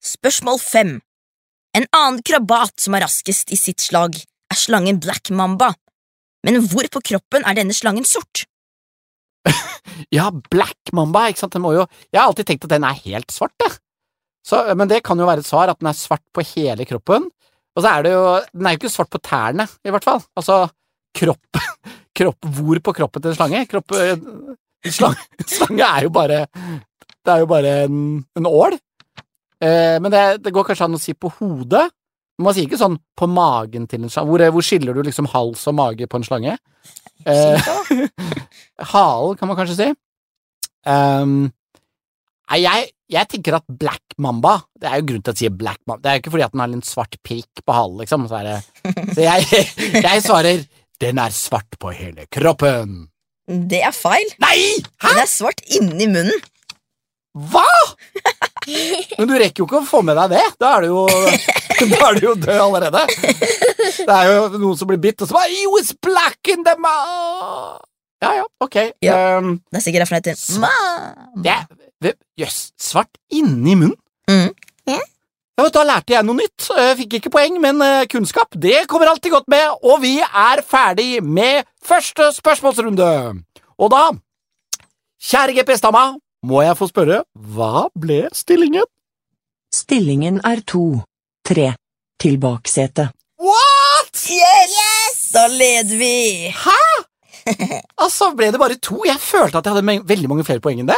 Spørsmål 0.02 0.62
fem. 0.64 0.96
En 1.78 1.86
annen 1.96 2.24
krabat 2.26 2.74
som 2.82 2.98
er 2.98 3.06
raskest 3.06 3.54
i 3.54 3.60
sitt 3.60 3.84
slag, 3.84 4.18
er 4.52 4.60
slangen 4.60 5.00
Black 5.02 5.30
Mamba. 5.32 5.72
Men 6.46 6.60
hvor 6.68 6.88
på 6.92 7.04
kroppen 7.12 7.46
er 7.46 7.58
denne 7.58 7.76
slangen 7.78 8.08
sort? 8.08 8.46
Ja, 10.14 10.30
Black 10.32 10.92
Mamba, 10.96 11.28
ikke 11.30 11.44
sant, 11.44 11.54
den 11.54 11.64
må 11.64 11.74
jo 11.76 11.84
Jeg 12.14 12.20
har 12.20 12.30
alltid 12.30 12.48
tenkt 12.48 12.66
at 12.66 12.74
den 12.74 12.86
er 12.88 12.98
helt 13.06 13.34
svart, 13.34 13.54
jeg. 13.62 13.76
Så, 14.46 14.62
men 14.78 14.90
det 14.90 15.04
kan 15.06 15.20
jo 15.20 15.28
være 15.30 15.44
et 15.44 15.48
svar, 15.48 15.70
at 15.70 15.80
den 15.82 15.90
er 15.92 15.98
svart 15.98 16.24
på 16.34 16.44
hele 16.56 16.86
kroppen. 16.90 17.28
Og 17.78 17.84
så 17.84 17.92
er 17.92 18.06
det 18.06 18.14
jo 18.16 18.24
Den 18.52 18.66
er 18.66 18.74
jo 18.74 18.82
ikke 18.82 18.94
svart 18.94 19.12
på 19.14 19.22
tærne, 19.22 19.68
i 19.86 19.94
hvert 19.94 20.08
fall. 20.08 20.24
Altså, 20.40 20.64
kropp 21.18 21.62
Kropp 22.18 22.50
Hvor 22.58 22.82
på 22.84 22.94
kroppen 22.96 23.24
til 23.24 23.32
en 23.32 23.38
slange? 23.38 23.64
Kropp 23.72 23.96
eh, 23.96 24.16
slange, 24.92 25.28
slange 25.56 25.88
er 25.88 26.08
jo 26.08 26.14
bare 26.14 26.44
Det 26.52 27.34
er 27.34 27.44
jo 27.44 27.50
bare 27.50 27.74
en, 27.86 27.98
en 28.38 28.50
ål. 28.50 28.76
Eh, 29.62 29.98
men 30.02 30.10
det, 30.12 30.24
det 30.44 30.54
går 30.54 30.66
kanskje 30.68 30.88
an 30.88 30.98
å 30.98 31.02
si 31.02 31.14
på 31.14 31.30
hodet. 31.38 31.86
Men 32.40 32.48
man 32.48 32.56
sier 32.58 32.66
ikke 32.66 32.82
sånn 32.82 32.98
på 33.18 33.30
magen 33.30 33.86
til 33.90 34.02
en 34.02 34.12
slange. 34.12 34.32
Hvor, 34.32 34.44
hvor 34.58 34.66
skiller 34.66 34.98
du 34.98 35.04
liksom 35.06 35.30
hals 35.32 35.68
og 35.70 35.78
mage 35.78 36.08
på 36.10 36.18
en 36.18 36.26
slange? 36.26 36.56
Eh, 37.30 37.72
halen, 38.94 39.38
kan 39.38 39.52
man 39.52 39.60
kanskje 39.60 39.78
si. 39.78 39.90
Um, 40.90 41.52
jeg, 42.58 42.90
jeg 43.12 43.30
tenker 43.30 43.60
at 43.60 43.68
Black 43.70 44.16
Mamba 44.18 44.56
Det 44.74 44.90
er 44.90 44.98
jo 44.98 45.06
grunn 45.12 45.22
til 45.22 45.32
å 45.32 45.38
si 45.38 45.50
Black 45.54 45.80
Mamba. 45.86 46.02
Det 46.02 46.10
er 46.10 46.18
jo 46.18 46.24
ikke 46.24 46.34
fordi 46.34 46.46
at 46.48 46.56
den 46.56 46.64
har 46.64 46.74
en 46.74 46.86
svart 46.86 47.18
prikk 47.24 47.62
på 47.66 47.76
halen, 47.76 48.02
liksom. 48.02 48.26
Så, 48.32 48.42
det, 48.48 48.58
så 49.14 49.28
jeg, 49.28 49.66
jeg 50.02 50.24
svarer 50.26 50.66
den 51.02 51.20
er 51.22 51.34
svart 51.34 51.78
på 51.82 51.92
hele 51.96 52.28
kroppen. 52.32 53.08
Det 53.48 53.82
er 53.84 53.94
feil. 53.96 54.30
Nei! 54.42 54.58
Hæ? 55.02 55.12
Den 55.12 55.24
er 55.24 55.30
svart 55.30 55.64
inni 55.74 56.08
munnen. 56.08 56.42
Hva?! 57.52 57.66
Men 59.18 59.30
du 59.30 59.34
rekker 59.40 59.64
jo 59.64 59.68
ikke 59.68 59.82
å 59.82 59.88
få 59.88 60.02
med 60.06 60.20
deg 60.20 60.36
det. 60.36 60.44
Da 60.62 60.76
er 60.78 60.86
du 60.86 60.92
jo, 60.92 61.06
da 61.94 62.02
er 62.10 62.20
du 62.20 62.26
jo 62.28 62.36
død 62.38 62.64
allerede. 62.68 63.06
Det 64.02 64.16
er 64.18 64.30
jo 64.30 64.50
noen 64.58 64.78
som 64.80 64.90
blir 64.92 65.02
bitt, 65.02 65.24
og 65.24 65.32
så 65.32 65.40
bare 65.40 65.54
You 65.56 65.80
is 65.82 65.94
black 66.04 66.52
in 66.52 66.66
the 66.68 66.76
mouth! 66.80 67.82
Ja 68.22 68.36
ja, 68.38 68.44
ok. 68.62 68.76
Ja. 69.02 69.16
Um, 69.40 69.56
Det 69.72 69.80
er 69.80 69.84
sikkert 69.88 70.04
derfor 70.06 70.20
den 70.22 70.36
heter 70.36 72.12
er 72.12 72.18
Jøss, 72.38 72.60
svart 72.82 73.18
inni 73.34 73.74
munnen? 73.76 73.98
Mhm. 74.30 74.54
Ja. 75.62 75.66
Vet 75.68 75.74
du, 75.74 75.80
Da 75.80 75.86
lærte 75.86 76.14
jeg 76.16 76.26
noe 76.26 76.38
nytt. 76.40 76.68
Jeg 76.74 76.98
fikk 76.98 77.14
ikke 77.20 77.32
poeng, 77.36 77.60
men 77.62 77.82
eh, 77.86 78.08
kunnskap 78.10 78.56
det 78.58 78.88
kommer 78.90 79.12
alltid 79.12 79.32
godt 79.36 79.50
med. 79.52 79.78
Og 79.86 80.02
vi 80.02 80.18
er 80.22 80.64
ferdig 80.66 81.22
med 81.22 81.68
første 81.86 82.32
spørsmålsrunde. 82.34 83.10
Og 83.78 83.92
da, 83.94 84.08
kjære 85.22 85.54
GPS-dama, 85.60 86.16
må 86.42 86.64
jeg 86.66 86.78
få 86.80 86.88
spørre, 86.90 87.22
hva 87.38 87.88
ble 87.94 88.24
stillingen? 88.34 88.88
Stillingen 89.74 90.42
er 90.46 90.64
to. 90.66 91.04
Tre. 91.46 91.74
Til 92.22 92.38
baksetet. 92.42 93.14
What?! 93.42 94.26
Yes! 94.30 95.30
Da 95.34 95.46
leder 95.48 95.98
vi. 95.98 96.50
Hæ?! 96.50 96.82
Altså, 98.02 98.32
ble 98.38 98.52
det 98.54 98.60
bare 98.62 98.78
to? 98.82 99.04
Jeg 99.06 99.18
følte 99.22 99.58
at 99.58 99.66
jeg 99.66 99.74
hadde 99.78 100.02
veldig 100.10 100.30
mange 100.30 100.46
flere 100.46 100.62
poeng 100.62 100.82
enn 100.82 100.90
det. 100.90 100.98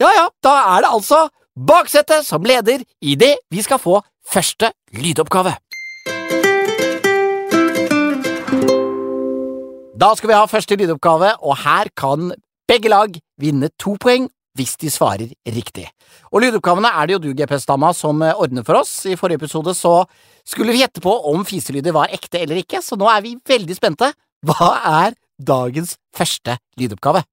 Ja 0.00 0.10
ja, 0.12 0.26
da 0.44 0.52
er 0.76 0.84
det 0.84 0.90
altså 0.92 1.26
baksetet 1.56 2.26
som 2.26 2.44
leder 2.44 2.84
idet 3.00 3.40
vi 3.50 3.62
skal 3.64 3.80
få 3.80 4.00
første 4.28 4.70
lydoppgave. 4.92 5.56
Da 9.96 10.12
skal 10.12 10.28
vi 10.28 10.36
ha 10.36 10.44
første 10.44 10.76
lydoppgave, 10.76 11.38
og 11.40 11.56
her 11.64 11.88
kan 11.96 12.34
begge 12.68 12.90
lag 12.92 13.14
vinne 13.40 13.70
to 13.80 13.96
poeng 13.96 14.28
hvis 14.56 14.76
de 14.80 14.90
svarer 14.92 15.32
riktig. 15.52 15.86
Og 16.32 16.42
lydoppgavene 16.44 16.88
er 16.88 17.08
det 17.08 17.16
jo 17.16 17.22
du, 17.24 17.30
GPS-dama, 17.36 17.92
som 17.96 18.22
eh, 18.24 18.36
ordner 18.36 18.64
for 18.64 18.80
oss. 18.80 18.92
I 19.04 19.16
forrige 19.16 19.42
episode 19.42 19.74
så 19.76 19.98
skulle 20.48 20.72
vi 20.72 20.80
gjette 20.80 21.02
på 21.04 21.12
om 21.30 21.44
fiselyder 21.44 21.92
var 21.96 22.12
ekte 22.12 22.40
eller 22.40 22.62
ikke, 22.62 22.80
så 22.84 22.96
nå 22.96 23.08
er 23.12 23.24
vi 23.24 23.34
veldig 23.36 23.76
spente. 23.76 24.10
Hva 24.46 24.70
er 25.04 25.16
dagens 25.36 25.96
første 26.16 26.56
lydoppgave? 26.80 27.24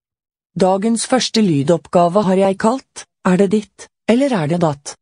Dagens 0.59 1.07
første 1.09 1.41
lydoppgave 1.43 2.27
har 2.27 2.37
jeg 2.37 2.59
kalt 2.61 3.07
Er 3.25 3.37
det 3.39 3.51
ditt, 3.53 3.87
eller 4.09 4.33
er 4.41 4.47
det 4.51 4.59
datt? 4.63 4.95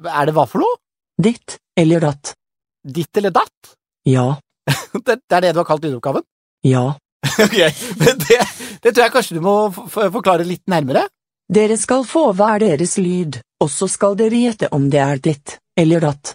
Er 0.00 0.26
det 0.26 0.34
hva 0.36 0.46
for 0.48 0.62
noe? 0.62 0.78
Ditt 1.20 1.58
eller 1.78 2.00
datt? 2.00 2.32
Ditt 2.80 3.16
eller 3.20 3.34
datt? 3.34 3.74
Ja. 4.08 4.32
Det, 5.06 5.20
det 5.28 5.36
er 5.36 5.44
det 5.44 5.50
du 5.54 5.60
har 5.60 5.66
kalt 5.68 5.84
lydoppgaven? 5.84 6.24
Ja. 6.66 6.94
Ok, 7.40 7.56
men 8.00 8.18
det, 8.20 8.38
det 8.82 8.90
tror 8.92 9.04
jeg 9.04 9.12
kanskje 9.14 9.36
du 9.38 9.42
må 9.44 9.54
forklare 9.72 10.44
litt 10.44 10.64
nærmere. 10.72 11.06
Dere 11.50 11.76
skal 11.80 12.04
få 12.08 12.30
hver 12.36 12.60
deres 12.62 12.96
lyd, 13.00 13.38
og 13.62 13.70
så 13.72 13.88
skal 13.90 14.16
dere 14.18 14.40
gjette 14.40 14.68
om 14.76 14.88
det 14.92 15.00
er 15.04 15.20
ditt 15.22 15.56
eller 15.78 16.04
datt. 16.04 16.32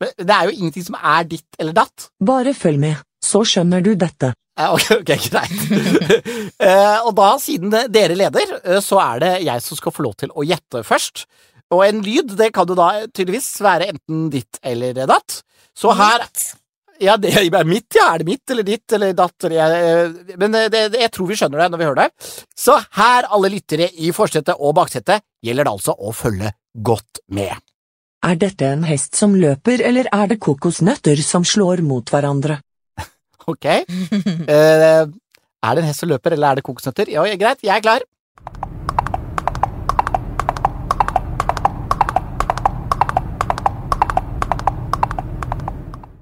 Men 0.00 0.12
Det 0.18 0.32
er 0.36 0.48
jo 0.48 0.54
ingenting 0.56 0.86
som 0.86 0.96
er 1.00 1.28
ditt 1.28 1.58
eller 1.60 1.76
datt. 1.76 2.08
Bare 2.20 2.54
følg 2.56 2.80
med, 2.82 3.02
så 3.24 3.42
skjønner 3.48 3.84
du 3.84 3.94
dette. 3.98 4.32
Ja, 4.56 4.72
ok, 4.72 5.10
greit. 5.30 5.56
Eh, 6.56 6.98
og 7.04 7.12
da, 7.18 7.32
siden 7.40 7.72
dere 7.92 8.16
leder, 8.16 8.56
eh, 8.64 8.80
så 8.84 9.00
er 9.02 9.22
det 9.22 9.32
jeg 9.44 9.64
som 9.64 9.78
skal 9.78 9.92
få 9.92 10.06
lov 10.06 10.14
til 10.22 10.32
å 10.32 10.44
gjette 10.46 10.80
først. 10.86 11.26
Og 11.74 11.82
en 11.84 12.00
lyd, 12.04 12.36
det 12.38 12.52
kan 12.54 12.68
jo 12.68 12.76
da 12.78 12.92
tydeligvis 13.10 13.50
være 13.64 13.90
enten 13.92 14.28
ditt 14.32 14.60
eller 14.64 14.96
datt. 15.06 15.42
Så 15.76 15.92
her 15.96 16.24
Ja, 16.96 17.18
det 17.20 17.34
er 17.36 17.64
mitt, 17.68 17.92
ja. 17.92 18.14
Er 18.14 18.22
det 18.22 18.24
mitt 18.30 18.50
eller 18.50 18.64
ditt 18.64 18.92
eller 18.96 19.12
datt? 19.12 19.44
Eller 19.44 19.56
jeg, 19.58 20.36
men 20.40 20.54
det, 20.54 20.62
det, 20.72 20.84
jeg 21.02 21.12
tror 21.12 21.28
vi 21.28 21.36
skjønner 21.36 21.60
det 21.60 21.66
når 21.74 21.82
vi 21.82 21.88
hører 21.90 21.98
det. 22.06 22.28
Så 22.56 22.78
her, 22.96 23.28
alle 23.28 23.50
lyttere 23.52 23.90
i 24.00 24.14
forsetet 24.16 24.56
og 24.56 24.72
baksetet, 24.78 25.26
gjelder 25.44 25.68
det 25.68 25.74
altså 25.76 25.92
å 25.92 26.14
følge 26.16 26.54
godt 26.72 27.20
med. 27.28 27.52
Er 28.24 28.38
dette 28.40 28.70
en 28.72 28.86
hest 28.88 29.18
som 29.18 29.36
løper, 29.36 29.84
eller 29.84 30.08
er 30.08 30.32
det 30.32 30.40
kokosnøtter 30.40 31.20
som 31.20 31.44
slår 31.44 31.84
mot 31.84 32.08
hverandre? 32.08 32.62
Ok? 33.52 33.66
Uh, 33.66 35.06
er 35.06 35.74
det 35.74 35.82
en 35.82 35.86
hest 35.86 36.02
som 36.02 36.10
løper, 36.10 36.34
eller 36.34 36.50
er 36.50 36.58
det 36.58 36.66
kokosnøtter? 36.66 37.10
Ja, 37.14 37.22
greit, 37.38 37.62
jeg 37.62 37.76
er 37.76 37.84
klar. 37.84 38.02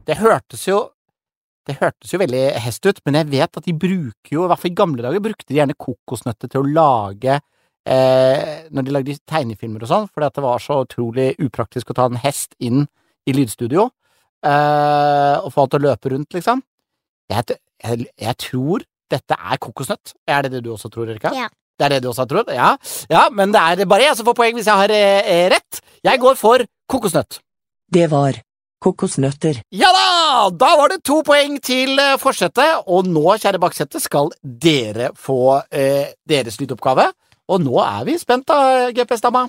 Det 0.05 0.19
hørtes 0.21 0.67
jo 0.69 0.83
det 1.65 1.79
hørtes 1.81 2.13
jo 2.13 2.21
veldig 2.21 2.43
hest 2.61 2.85
ut, 2.85 2.99
men 3.07 3.17
jeg 3.17 3.31
vet 3.33 3.57
at 3.57 3.65
de 3.65 3.73
bruker 3.73 4.35
jo, 4.37 4.45
i 4.45 4.49
hvert 4.51 4.61
fall 4.61 4.73
i 4.75 4.77
gamle 4.77 5.01
dager, 5.01 5.23
brukte 5.25 5.49
de 5.49 5.57
gjerne 5.57 5.77
kokosnøtter 5.81 6.51
til 6.53 6.61
å 6.61 6.73
lage 6.77 7.39
eh, 7.89 8.67
når 8.69 8.85
de 8.85 8.93
lagde 8.93 9.17
tegnefilmer 9.25 9.87
og 9.87 9.89
sånn, 9.89 10.11
fordi 10.13 10.29
at 10.29 10.37
det 10.37 10.45
var 10.45 10.61
så 10.61 10.83
utrolig 10.85 11.31
upraktisk 11.41 11.93
å 11.93 11.97
ta 11.97 12.11
en 12.11 12.21
hest 12.21 12.53
inn 12.61 12.85
i 13.25 13.33
lydstudio 13.33 13.87
eh, 14.45 15.37
og 15.41 15.49
få 15.55 15.65
han 15.65 15.73
til 15.73 15.81
å 15.81 15.87
løpe 15.87 16.13
rundt, 16.13 16.37
liksom. 16.37 16.61
Jeg, 17.33 17.59
jeg, 17.83 18.07
jeg 18.21 18.41
tror 18.49 18.85
dette 19.13 19.37
er 19.37 19.61
kokosnøtt. 19.63 20.15
Er 20.29 20.47
det 20.47 20.57
det 20.57 20.65
du 20.65 20.73
også 20.75 20.91
tror, 20.93 21.11
Erika? 21.11 21.33
Ja. 21.37 21.49
Det 21.79 21.87
er 21.89 21.97
det 21.97 22.03
du 22.05 22.11
også 22.13 22.23
har 22.23 22.31
trodd? 22.31 22.51
Ja. 22.55 22.73
ja, 23.11 23.27
men 23.35 23.53
det 23.55 23.61
er 23.61 23.89
bare 23.91 24.07
jeg 24.07 24.19
som 24.19 24.29
får 24.29 24.37
poeng 24.39 24.59
hvis 24.59 24.69
jeg 24.71 24.79
har 24.79 24.95
eh, 24.95 25.31
eh, 25.35 25.47
rett. 25.51 25.81
Jeg 26.07 26.21
går 26.23 26.37
for 26.39 26.63
kokosnøtt. 26.91 27.41
Det 27.91 28.07
var 28.13 28.39
kokosnøtter. 28.85 29.63
Ja 29.75 29.91
da! 29.95 30.07
Da 30.55 30.71
var 30.79 30.93
det 30.93 31.03
to 31.07 31.23
poeng 31.27 31.59
til 31.65 31.99
eh, 31.99 32.17
forsetet, 32.21 32.85
og 32.87 33.09
nå, 33.11 33.25
kjære 33.43 33.61
baksete, 33.63 34.03
skal 34.03 34.31
dere 34.43 35.11
få 35.19 35.65
eh, 35.73 36.15
deres 36.29 36.61
lydoppgave. 36.61 37.09
Og 37.51 37.65
nå 37.65 37.79
er 37.83 38.05
vi 38.09 38.19
spent, 38.21 38.47
da, 38.49 38.91
GPS-dama. 38.95 39.47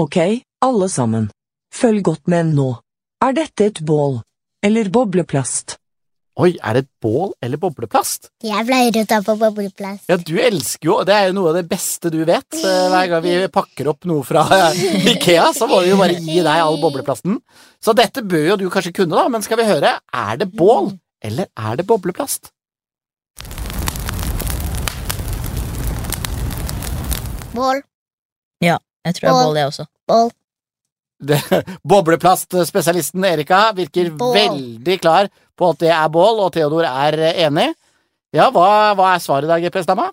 Ok, 0.00 0.20
alle 0.64 0.88
sammen. 0.90 1.28
Følg 1.74 2.04
godt 2.06 2.30
med 2.30 2.54
nå. 2.54 2.70
Er 3.24 3.34
dette 3.34 3.70
et 3.70 3.80
bål 3.86 4.20
eller 4.64 4.88
bobleplast? 4.92 5.78
Oi, 6.34 6.56
er 6.66 6.74
det 6.74 6.80
et 6.82 6.88
bål 7.04 7.28
eller 7.46 7.60
bobleplast? 7.62 8.24
Jeg 8.42 8.64
pleier 8.66 8.96
å 8.98 9.04
ta 9.06 9.20
på 9.22 9.36
bobleplast. 9.38 10.08
Ja, 10.10 10.16
du 10.18 10.32
elsker 10.42 10.88
jo, 10.88 10.96
det 11.06 11.14
er 11.14 11.28
jo 11.28 11.36
noe 11.36 11.52
av 11.52 11.58
det 11.60 11.62
beste 11.70 12.10
du 12.10 12.18
vet. 12.26 12.56
Eh, 12.58 12.88
Hver 12.90 13.06
gang 13.12 13.22
vi 13.22 13.34
pakker 13.54 13.92
opp 13.92 14.08
noe 14.10 14.24
fra 14.26 14.42
eh, 14.72 14.80
Ikea, 15.12 15.52
så 15.54 15.68
må 15.70 15.78
vi 15.84 15.92
jo 15.92 16.00
bare 16.00 16.16
gi 16.18 16.40
deg 16.42 16.50
all 16.64 16.80
bobleplasten. 16.82 17.38
Så 17.78 17.94
dette 17.94 18.24
bør 18.26 18.48
jo 18.50 18.58
du 18.64 18.66
kanskje 18.74 18.90
kunne, 18.98 19.14
da, 19.14 19.28
men 19.30 19.46
skal 19.46 19.62
vi 19.62 19.68
høre, 19.70 19.94
er 20.10 20.42
det 20.42 20.50
bål 20.58 20.90
eller 21.24 21.46
er 21.54 21.78
det 21.78 21.86
bobleplast? 21.88 22.50
Bål. 27.54 27.84
Ja, 28.64 28.80
Jeg 29.06 29.14
tror 29.20 29.28
det 29.28 29.30
er 29.30 29.44
Bål. 29.46 29.56
jeg 29.60 29.66
også. 29.70 29.86
Bål. 30.10 30.32
Bobleplastspesialisten 31.88 33.24
Erika 33.24 33.60
virker 33.76 34.10
Bål. 34.18 34.34
veldig 34.34 34.96
klar 35.00 35.28
på 35.58 35.72
at 35.72 35.82
det 35.82 35.92
er 35.94 36.12
bål, 36.12 36.42
og 36.44 36.52
Theodor 36.54 36.86
er 36.88 37.18
eh, 37.30 37.42
enig. 37.46 37.70
Ja, 38.34 38.50
hva, 38.54 38.94
hva 38.98 39.14
er 39.14 39.22
svaret 39.22 39.50
da, 39.50 39.60
GPS-dama? 39.62 40.08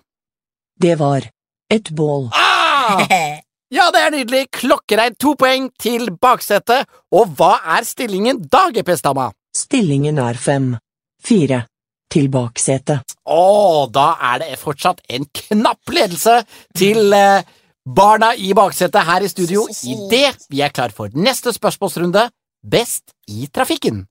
Det 0.82 0.94
var 1.00 1.26
et 1.72 1.94
bål. 1.94 2.30
Ah! 2.34 3.06
Ja, 3.72 3.86
det 3.88 4.02
er 4.04 4.10
nydelig! 4.12 4.40
Klokkereint 4.52 5.16
to 5.16 5.30
poeng 5.40 5.70
til 5.80 6.10
baksetet. 6.20 6.84
Og 7.16 7.30
hva 7.38 7.54
er 7.78 7.86
stillingen 7.88 8.42
da, 8.52 8.66
GPS-dama? 8.68 9.30
Stillingen 9.56 10.20
er 10.20 10.36
fem. 10.36 10.74
Fire. 11.24 11.62
Til 12.12 12.28
baksetet. 12.28 13.14
Å, 13.24 13.88
da 13.88 14.10
er 14.28 14.42
det 14.42 14.60
fortsatt 14.60 15.00
en 15.08 15.24
knapp 15.24 15.88
ledelse 15.88 16.42
til 16.76 17.16
eh, 17.16 17.48
barna 17.88 18.34
i 18.36 18.52
baksetet 18.52 19.08
her 19.08 19.24
i 19.24 19.32
studio 19.32 19.64
idet 19.88 20.44
vi 20.52 20.60
er 20.60 20.76
klar 20.76 20.92
for 20.92 21.08
neste 21.16 21.56
spørsmålsrunde 21.56 22.28
Best 22.62 23.16
i 23.32 23.48
trafikken. 23.48 24.04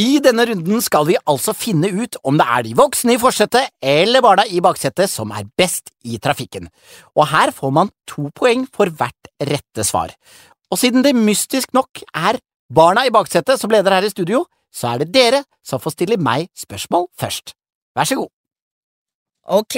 I 0.00 0.20
denne 0.22 0.46
runden 0.48 0.80
skal 0.80 1.04
vi 1.08 1.16
altså 1.28 1.52
finne 1.56 1.90
ut 1.92 2.16
om 2.24 2.38
det 2.38 2.46
er 2.46 2.64
de 2.64 2.76
voksne 2.78 3.16
i 3.16 3.20
forsetet 3.20 3.72
eller 3.84 4.22
barna 4.24 4.46
i 4.48 4.62
baksetet 4.64 5.10
som 5.12 5.32
er 5.34 5.48
best 5.58 5.90
i 6.06 6.16
trafikken. 6.22 6.70
Og 7.18 7.26
her 7.28 7.52
får 7.52 7.74
man 7.74 7.90
to 8.08 8.30
poeng 8.36 8.64
for 8.72 8.88
hvert 8.88 9.32
rette 9.50 9.84
svar. 9.84 10.14
Og 10.70 10.80
siden 10.80 11.04
det 11.04 11.12
mystisk 11.18 11.74
nok 11.76 12.04
er 12.14 12.38
barna 12.72 13.04
i 13.04 13.12
baksetet 13.12 13.60
som 13.60 13.72
leder 13.72 13.98
her 13.98 14.06
i 14.06 14.12
studio, 14.12 14.46
så 14.72 14.94
er 14.94 15.02
det 15.02 15.10
dere 15.12 15.42
som 15.66 15.82
får 15.82 15.98
stille 15.98 16.20
meg 16.22 16.48
spørsmål 16.56 17.10
først. 17.18 17.52
Vær 17.98 18.08
så 18.08 18.22
god. 18.22 18.30
Ok, 19.50 19.76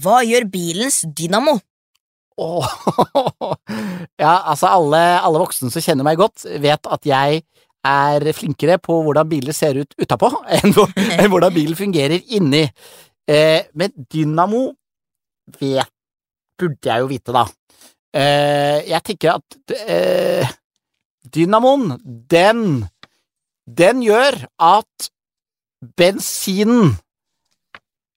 hva 0.00 0.20
gjør 0.22 0.46
bilens 0.48 1.02
dynamo? 1.18 1.58
Åh, 2.40 2.74
ja, 4.22 4.34
altså 4.48 4.70
alle, 4.70 5.02
alle 5.20 5.42
voksne 5.42 5.68
som 5.74 5.84
kjenner 5.84 6.06
meg 6.06 6.20
godt, 6.20 6.46
vet 6.62 6.86
at 6.88 7.08
jeg 7.08 7.42
er 7.86 8.26
flinkere 8.36 8.76
på 8.82 8.98
hvordan 9.04 9.28
biler 9.30 9.56
ser 9.56 9.78
ut 9.80 9.94
utapå 10.00 10.30
enn, 10.58 10.74
enn 10.74 11.30
hvordan 11.30 11.54
bilen 11.54 11.78
fungerer 11.78 12.20
inni. 12.36 12.66
Eh, 13.30 13.62
men 13.78 13.94
dynamo 14.10 14.66
vet, 15.60 15.90
burde 16.60 16.90
jeg 16.90 17.02
jo 17.02 17.10
vite, 17.10 17.34
da. 17.34 17.46
Eh, 18.10 18.80
jeg 18.90 19.02
tenker 19.06 19.36
at 19.38 19.76
eh, 19.86 20.56
dynamoen, 21.30 21.94
den 22.04 22.88
Den 23.70 24.00
gjør 24.02 24.34
at 24.58 25.10
bensinen 25.96 26.96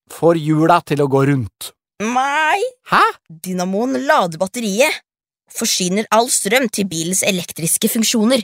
får 0.10 0.40
hjula 0.42 0.80
til 0.82 1.04
å 1.04 1.08
gå 1.12 1.22
rundt. 1.30 1.68
Nei, 2.02 2.58
Hæ? 2.90 3.04
dynamoen 3.30 4.00
lader 4.08 4.42
batteriet. 4.42 5.04
Forsyner 5.54 6.08
all 6.10 6.32
strøm 6.34 6.66
til 6.74 6.88
bilens 6.90 7.22
elektriske 7.28 7.92
funksjoner. 7.92 8.42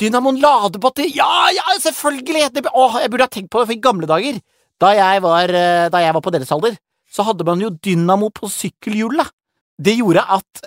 Dynamon 0.00 0.40
ladebatteri 0.42 1.12
Ja, 1.14 1.48
ja, 1.54 1.64
selvfølgelig! 1.82 2.48
Det, 2.54 2.66
åh, 2.74 2.98
jeg 3.02 3.12
burde 3.12 3.28
ha 3.28 3.30
tenkt 3.30 3.50
på 3.52 3.62
det 3.62 3.68
for 3.68 3.76
i 3.76 3.82
gamle 3.84 4.08
dager. 4.10 4.40
Da 4.82 4.90
jeg 4.96 5.22
var, 5.22 5.52
eh, 5.54 5.88
da 5.92 6.02
jeg 6.02 6.14
var 6.16 6.24
på 6.24 6.32
deres 6.34 6.50
alder, 6.54 6.76
så 7.10 7.22
hadde 7.28 7.46
man 7.46 7.62
jo 7.62 7.70
dynamo 7.70 8.30
på 8.34 8.50
sykkelhjulet. 8.50 9.30
Det 9.78 9.96
gjorde 10.00 10.24
at 10.36 10.64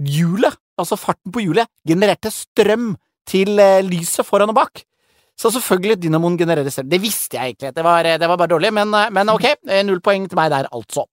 hjulet, 0.00 0.56
altså 0.80 0.96
farten 0.96 1.32
på 1.32 1.42
hjulet, 1.44 1.68
genererte 1.86 2.32
strøm 2.32 2.94
til 3.28 3.60
eh, 3.60 3.82
lyset 3.84 4.24
foran 4.26 4.52
og 4.52 4.56
bak. 4.56 4.84
Så 5.40 5.52
selvfølgelig, 5.54 6.00
dynamoen 6.02 6.38
genererer 6.40 6.72
strøm. 6.72 6.88
Det 6.88 7.00
visste 7.00 7.36
jeg 7.36 7.52
egentlig. 7.54 7.74
Det 7.76 7.84
var, 7.84 8.04
det 8.04 8.28
var 8.28 8.40
bare 8.40 8.52
dårlig, 8.54 8.72
men, 8.76 8.92
eh, 8.96 9.10
men 9.12 9.32
ok. 9.32 9.46
eh, 9.68 9.82
Null 9.84 10.00
poeng 10.04 10.28
til 10.28 10.40
meg 10.40 10.50
der, 10.52 10.68
altså. 10.72 11.04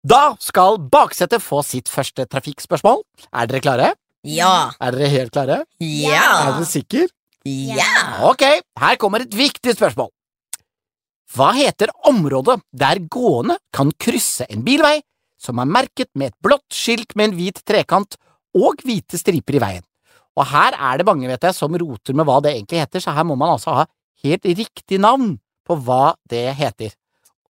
Da 0.00 0.36
skal 0.40 0.78
baksetet 0.90 1.42
få 1.44 1.60
sitt 1.66 1.90
første 1.92 2.24
trafikkspørsmål. 2.30 3.02
Er 3.34 3.50
dere 3.50 3.60
klare? 3.60 3.90
Ja. 4.26 4.70
Er 4.80 4.96
dere 4.96 5.08
helt 5.08 5.32
klare? 5.34 5.62
Ja. 5.80 6.24
Er 6.44 6.56
dere 6.58 6.68
sikre? 6.68 7.06
Ja. 7.48 8.20
Ok, 8.28 8.42
her 8.82 8.96
kommer 9.00 9.24
et 9.24 9.32
viktig 9.36 9.72
spørsmål. 9.76 10.10
Hva 11.30 11.52
heter 11.54 11.92
området 12.10 12.58
der 12.74 12.98
gående 13.08 13.56
kan 13.72 13.92
krysse 14.02 14.48
en 14.50 14.64
bilvei 14.66 14.98
som 15.40 15.60
er 15.62 15.68
merket 15.70 16.10
med 16.18 16.32
et 16.32 16.38
blått 16.42 16.66
skilt 16.74 17.14
med 17.16 17.30
en 17.30 17.36
hvit 17.38 17.62
trekant 17.64 18.18
og 18.58 18.82
hvite 18.84 19.20
striper 19.20 19.56
i 19.56 19.62
veien? 19.62 19.84
Og 20.36 20.46
her 20.50 20.76
er 20.76 21.00
det 21.00 21.06
mange, 21.08 21.28
vet 21.30 21.46
jeg, 21.46 21.56
som 21.56 21.74
roter 21.80 22.16
med 22.16 22.26
hva 22.28 22.40
det 22.44 22.52
egentlig 22.54 22.82
heter, 22.82 23.02
så 23.02 23.14
her 23.14 23.26
må 23.26 23.36
man 23.38 23.54
altså 23.54 23.72
ha 23.78 23.86
helt 24.24 24.44
riktig 24.44 25.00
navn 25.02 25.38
på 25.66 25.78
hva 25.86 26.14
det 26.30 26.44
heter. 26.58 26.92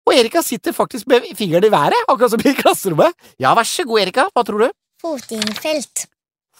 Og 0.08 0.14
Erika 0.16 0.40
sitter 0.44 0.72
faktisk 0.72 1.08
med 1.10 1.26
fingeren 1.36 1.66
i 1.68 1.72
været, 1.72 1.96
akkurat 2.08 2.32
som 2.32 2.44
i 2.44 2.54
klasserommet. 2.56 3.16
Ja, 3.40 3.52
vær 3.56 3.66
så 3.68 3.84
god, 3.88 4.00
Erika, 4.06 4.28
hva 4.32 4.44
tror 4.46 4.64
du? 4.66 4.70
Fotgjengerfelt. 5.02 6.06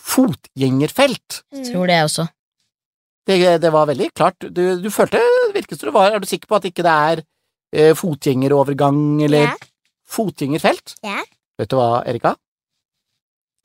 Fotgjengerfelt. 0.08 1.42
Jeg 1.54 1.70
Tror 1.72 1.86
det, 1.90 1.96
jeg 1.98 2.08
også. 2.08 2.26
Det, 3.28 3.38
det 3.60 3.72
var 3.74 3.88
veldig 3.90 4.08
klart. 4.16 4.46
Du, 4.56 4.62
du 4.80 4.88
følte 4.90 5.20
virket 5.52 5.76
som 5.80 5.90
du 5.90 5.94
var 5.94 6.14
Er 6.16 6.22
du 6.22 6.28
sikker 6.28 6.48
på 6.48 6.56
at 6.56 6.64
ikke 6.70 6.84
det 6.86 6.94
er 6.94 7.20
eh, 7.76 7.92
fotgjengerovergang 7.98 9.00
eller 9.26 9.50
Ja. 9.50 9.56
fotgjengerfelt? 10.08 10.94
Ja. 11.04 11.20
Vet 11.60 11.68
du 11.72 11.76
hva, 11.76 12.02
Erika? 12.08 12.32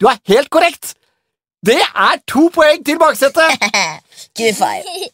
Du 0.01 0.09
er 0.11 0.19
helt 0.27 0.49
korrekt! 0.51 0.95
Det 1.63 1.77
er 1.79 2.19
to 2.27 2.49
poeng 2.51 2.81
til 2.83 2.97
baksetet! 2.99 3.55
Good 4.37 4.57
five. 4.57 5.07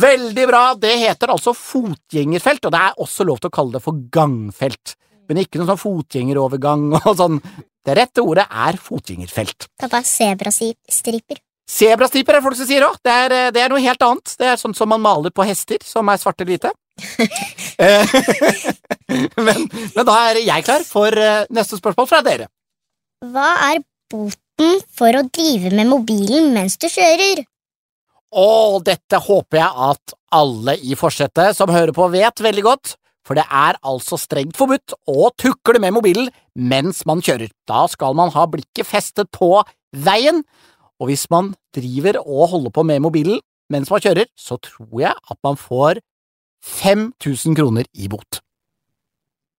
Veldig 0.00 0.46
bra. 0.48 0.62
Det 0.80 0.94
heter 1.02 1.32
altså 1.34 1.52
fotgjengerfelt, 1.56 2.64
og 2.68 2.72
det 2.72 2.80
er 2.80 2.96
også 3.04 3.26
lov 3.28 3.40
til 3.42 3.50
å 3.50 3.54
kalle 3.58 3.76
det 3.76 3.82
for 3.84 3.98
gangfelt. 4.12 4.94
Men 5.28 5.42
ikke 5.42 5.60
noe 5.60 5.68
sånn 5.68 5.82
fotgjengerovergang 5.82 6.86
og 7.02 7.10
sånn. 7.20 7.36
Det 7.86 7.96
rette 7.96 8.22
ordet 8.22 8.44
er 8.50 8.76
fotgjengerfelt. 8.80 9.70
Pappa, 9.80 10.02
sebrastriper. 10.04 11.40
Sebrastriper 11.70 12.34
er 12.34 12.40
det 12.40 12.44
folk 12.44 12.58
som 12.58 12.68
sier 12.68 12.84
òg. 12.84 12.98
Det, 13.04 13.14
er, 13.24 13.34
eh, 13.36 13.50
det 13.54 13.62
er 13.62 13.72
noe 13.72 13.82
helt 13.82 14.02
annet. 14.04 14.34
Det 14.40 14.48
er 14.50 14.58
sånn 14.60 14.74
som 14.76 14.90
man 14.90 15.02
maler 15.02 15.32
på 15.32 15.46
hester, 15.46 15.80
som 15.86 16.08
er 16.10 16.20
svarte 16.20 16.44
eller 16.44 16.56
hvite. 16.56 16.74
Eh, 17.80 18.10
men, 19.46 19.62
men 19.94 20.04
da 20.04 20.14
er 20.28 20.42
jeg 20.42 20.64
klar 20.66 20.82
for 20.84 21.14
eh, 21.16 21.46
neste 21.48 21.78
spørsmål 21.78 22.08
fra 22.10 22.18
dere. 22.26 22.50
Hva 23.24 23.46
er 23.70 23.78
boten 24.12 24.82
for 24.92 25.16
å 25.16 25.22
drive 25.32 25.72
med 25.72 25.88
mobilen 25.88 26.50
mens 26.52 26.76
du 26.76 26.90
kjører? 26.92 27.40
Å, 28.36 28.50
dette 28.84 29.22
håper 29.24 29.62
jeg 29.62 29.86
at 29.88 30.14
alle 30.36 30.76
i 30.84 30.98
forsetet 30.98 31.56
som 31.56 31.72
hører 31.72 31.94
på, 31.96 32.10
vet 32.12 32.44
veldig 32.44 32.66
godt. 32.68 32.94
For 33.30 33.38
det 33.38 33.44
er 33.46 33.76
altså 33.86 34.16
strengt 34.18 34.56
forbudt 34.58 34.96
å 35.06 35.28
tukle 35.38 35.78
med 35.78 35.94
mobilen 35.94 36.32
mens 36.58 37.04
man 37.06 37.20
kjører. 37.22 37.52
Da 37.70 37.84
skal 37.86 38.16
man 38.18 38.32
ha 38.34 38.42
blikket 38.50 38.88
festet 38.88 39.30
på 39.30 39.52
veien, 39.94 40.42
og 40.98 41.12
hvis 41.12 41.28
man 41.30 41.52
driver 41.70 42.18
og 42.24 42.48
holder 42.56 42.74
på 42.74 42.82
med 42.90 43.04
mobilen 43.06 43.38
mens 43.70 43.86
man 43.94 44.02
kjører, 44.02 44.26
så 44.34 44.58
tror 44.58 45.04
jeg 45.04 45.14
at 45.14 45.38
man 45.46 45.54
får 45.54 46.02
5000 46.82 47.54
kroner 47.54 47.86
i 47.94 48.10
bot. 48.10 48.40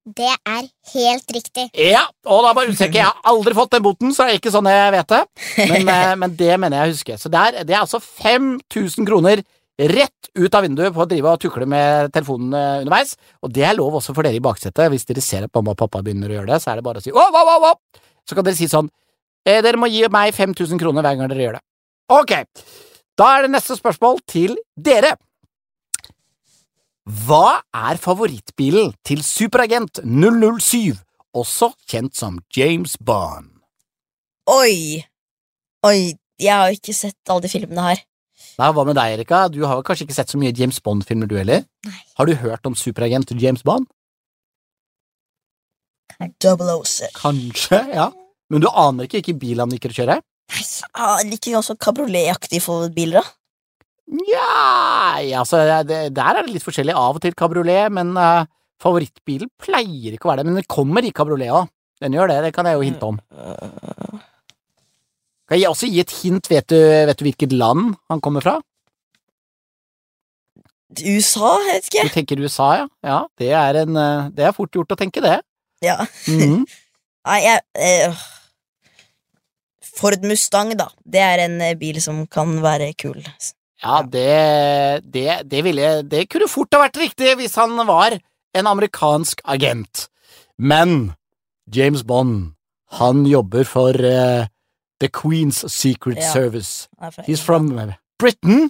Det 0.03 0.27
er 0.27 0.67
helt 0.91 1.31
riktig. 1.31 1.69
Ja, 1.71 2.03
og 2.27 2.43
da 2.43 2.51
bare 2.57 2.73
utsikker, 2.73 2.99
jeg, 2.99 3.07
har 3.07 3.31
aldri 3.31 3.55
fått 3.55 3.71
den 3.77 3.87
boten, 3.87 4.11
så 4.11 4.27
det 4.27 4.35
er 4.35 4.41
ikke 4.41 4.51
sånn 4.51 4.67
jeg 4.67 4.93
vet 4.97 5.15
det. 5.15 5.23
Men, 5.71 5.89
eh, 5.95 6.13
men 6.19 6.35
det 6.35 6.59
mener 6.59 6.75
jeg 6.75 6.91
å 6.91 6.95
huske. 6.97 7.19
Så 7.23 7.31
det 7.31 7.47
er, 7.47 7.63
det 7.63 7.77
er 7.77 7.85
altså 7.85 8.03
5000 8.03 9.07
kroner 9.07 9.45
rett 9.79 10.29
ut 10.35 10.55
av 10.55 10.65
vinduet 10.65 10.93
på 10.93 11.03
å 11.03 11.07
drive 11.09 11.31
og 11.31 11.41
tukle 11.41 11.65
med 11.69 12.11
telefonen 12.13 12.53
eh, 12.57 12.81
underveis. 12.83 13.15
Og 13.41 13.53
det 13.53 13.65
er 13.67 13.77
lov 13.77 13.97
også 13.99 14.15
for 14.15 14.27
dere 14.27 14.37
i 14.37 14.43
baksetet. 14.43 14.89
Hvis 14.91 15.07
dere 15.09 15.23
ser 15.23 15.47
at 15.47 15.53
mamma 15.55 15.75
og 15.75 15.79
pappa 15.79 16.03
begynner 16.05 16.31
å 16.31 16.39
gjøre 16.39 16.51
det, 16.53 16.61
så 16.63 16.71
er 16.71 16.79
det 16.79 16.85
bare 16.85 17.01
å 17.01 17.05
si 17.05 17.13
«Å, 17.13 17.25
å, 17.25 17.43
å, 17.55 17.71
å!» 17.71 18.01
Så 18.27 18.37
kan 18.37 18.45
dere 18.45 18.59
si 18.59 18.69
sånn 18.69 18.91
eh, 19.47 19.61
Dere 19.63 19.79
må 19.81 19.89
gi 19.89 20.05
meg 20.13 20.35
5000 20.37 20.81
kroner 20.81 21.05
hver 21.05 21.17
gang 21.17 21.31
dere 21.31 21.45
gjør 21.47 21.57
det. 21.57 21.63
Ok, 22.11 22.33
da 23.17 23.27
er 23.37 23.45
det 23.45 23.53
neste 23.53 23.77
spørsmål 23.79 24.19
til 24.29 24.57
dere. 24.75 25.15
Hva 27.25 27.61
er 27.73 27.97
favorittbilen 27.97 28.91
til 29.07 29.23
superagent 29.25 30.03
007, 30.03 30.99
også 31.33 31.71
kjent 31.89 32.13
som 32.19 32.37
James 32.53 32.97
Bond? 32.99 33.49
Oi! 34.51 35.01
Oi, 35.87 36.13
jeg 36.37 36.53
har 36.53 36.75
ikke 36.75 36.93
sett 36.93 37.31
alle 37.31 37.47
de 37.47 37.49
filmene 37.49 37.87
her. 37.87 38.03
Nei, 38.59 38.69
Hva 38.75 38.85
med 38.85 38.97
deg, 38.97 39.15
Erika? 39.17 39.45
Du 39.51 39.61
har 39.65 39.81
kanskje 39.87 40.07
ikke 40.07 40.17
sett 40.17 40.31
så 40.33 40.39
mye 40.41 40.53
James 40.55 40.79
Bond-filmer, 40.83 41.29
du 41.29 41.37
heller? 41.39 41.65
Nei. 41.87 41.99
Har 42.19 42.29
du 42.29 42.35
hørt 42.41 42.67
om 42.67 42.77
superagent 42.77 43.31
James 43.39 43.63
Bond? 43.67 43.87
006. 46.21 47.15
Kanskje, 47.17 47.79
ja. 47.95 48.11
Men 48.51 48.63
du 48.63 48.67
aner 48.69 49.07
ikke 49.07 49.21
hvilken 49.21 49.39
bil 49.41 49.63
han 49.63 49.71
liker 49.71 49.93
å 49.93 49.97
kjøre? 49.97 50.17
Nei, 50.51 50.63
jeg 50.65 51.29
liker 51.31 51.59
også 51.61 51.77
kabrioletaktig 51.81 52.59
for 52.63 52.91
biler, 52.93 53.21
da. 53.21 53.37
Nja, 54.11 55.39
altså, 55.39 55.61
det, 55.87 56.09
der 56.17 56.35
er 56.35 56.43
det 56.43 56.57
litt 56.57 56.65
forskjellig. 56.65 56.95
Av 56.97 57.15
og 57.15 57.23
til 57.23 57.35
kabriolet, 57.37 57.87
men 57.95 58.11
uh, 58.19 58.43
favorittbilen 58.83 59.51
pleier 59.61 60.17
ikke 60.17 60.27
å 60.27 60.33
være 60.33 60.43
det. 60.43 60.49
Men 60.49 60.59
den 60.59 60.67
kommer 60.71 61.05
i 61.07 61.13
kabriolet 61.15 61.53
òg. 61.55 61.71
Den 62.01 62.17
gjør 62.17 62.31
det, 62.33 62.41
det 62.47 62.53
kan 62.55 62.67
jeg 62.67 62.75
jo 62.75 62.83
hinte 62.83 63.07
om. 63.07 63.19
Kan 65.51 65.59
jeg 65.59 65.67
også 65.67 65.87
gi 65.91 65.99
et 65.99 66.11
hint? 66.21 66.47
Vet 66.47 66.69
du, 66.71 66.77
vet 66.79 67.19
du 67.19 67.25
hvilket 67.27 67.51
land 67.51 67.97
han 68.07 68.21
kommer 68.23 68.39
fra? 68.45 68.53
USA, 71.03 71.57
vet 71.67 71.89
Du 71.91 72.11
tenker 72.13 72.39
USA, 72.39 72.69
ja? 72.79 72.85
Ja, 73.03 73.17
det 73.39 73.49
er, 73.51 73.81
en, 73.83 73.97
eh, 73.99 74.29
det 74.31 74.45
er 74.47 74.55
fort 74.55 74.71
gjort 74.71 74.95
å 74.95 74.97
tenke 74.99 75.19
det. 75.23 75.41
Ja. 75.83 75.97
Nei, 77.27 77.39
jeg 77.43 77.59
eh, 77.75 78.21
Ford 79.91 80.23
Mustang, 80.23 80.71
da. 80.79 80.87
Det 81.03 81.19
er 81.19 81.43
en 81.49 81.59
eh, 81.67 81.75
bil 81.79 81.99
som 82.03 82.23
kan 82.31 82.55
være 82.63 82.93
kul. 82.95 83.19
Ja, 83.83 83.99
det, 84.07 85.03
det, 85.03 85.27
det 85.51 85.63
ville 85.65 85.91
Det 86.05 86.27
kunne 86.31 86.47
fort 86.51 86.71
ha 86.77 86.85
vært 86.85 87.01
riktig 87.01 87.35
hvis 87.41 87.59
han 87.59 87.75
var 87.89 88.15
en 88.55 88.71
amerikansk 88.71 89.43
agent. 89.51 90.07
Men 90.55 91.11
James 91.67 92.07
Bond, 92.07 92.53
han 93.01 93.25
jobber 93.27 93.67
for 93.67 93.99
eh, 93.99 94.47
The 95.01 95.09
Queen's 95.09 95.63
Secret 95.73 96.21
Ja. 96.21 96.31
Service. 96.31 96.87
He's 97.25 97.41
from 97.41 97.73
Britain. 98.21 98.69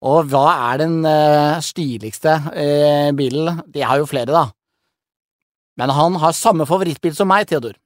Og 0.00 0.28
hva 0.30 0.72
er 0.72 0.82
den 0.84 1.00
uh, 1.04 1.60
stiligste 1.64 2.36
uh, 2.52 3.12
bilen? 3.16 3.62
De 3.72 3.84
har 3.84 4.00
jo 4.00 4.08
flere, 4.08 4.32
da. 4.32 4.46
Men 5.76 5.92
han 5.92 6.16
har 6.20 6.36
samme 6.36 6.66
favorittbil 6.68 7.14
som 7.16 7.28
meg, 7.28 7.48
Theodor. 7.48 7.76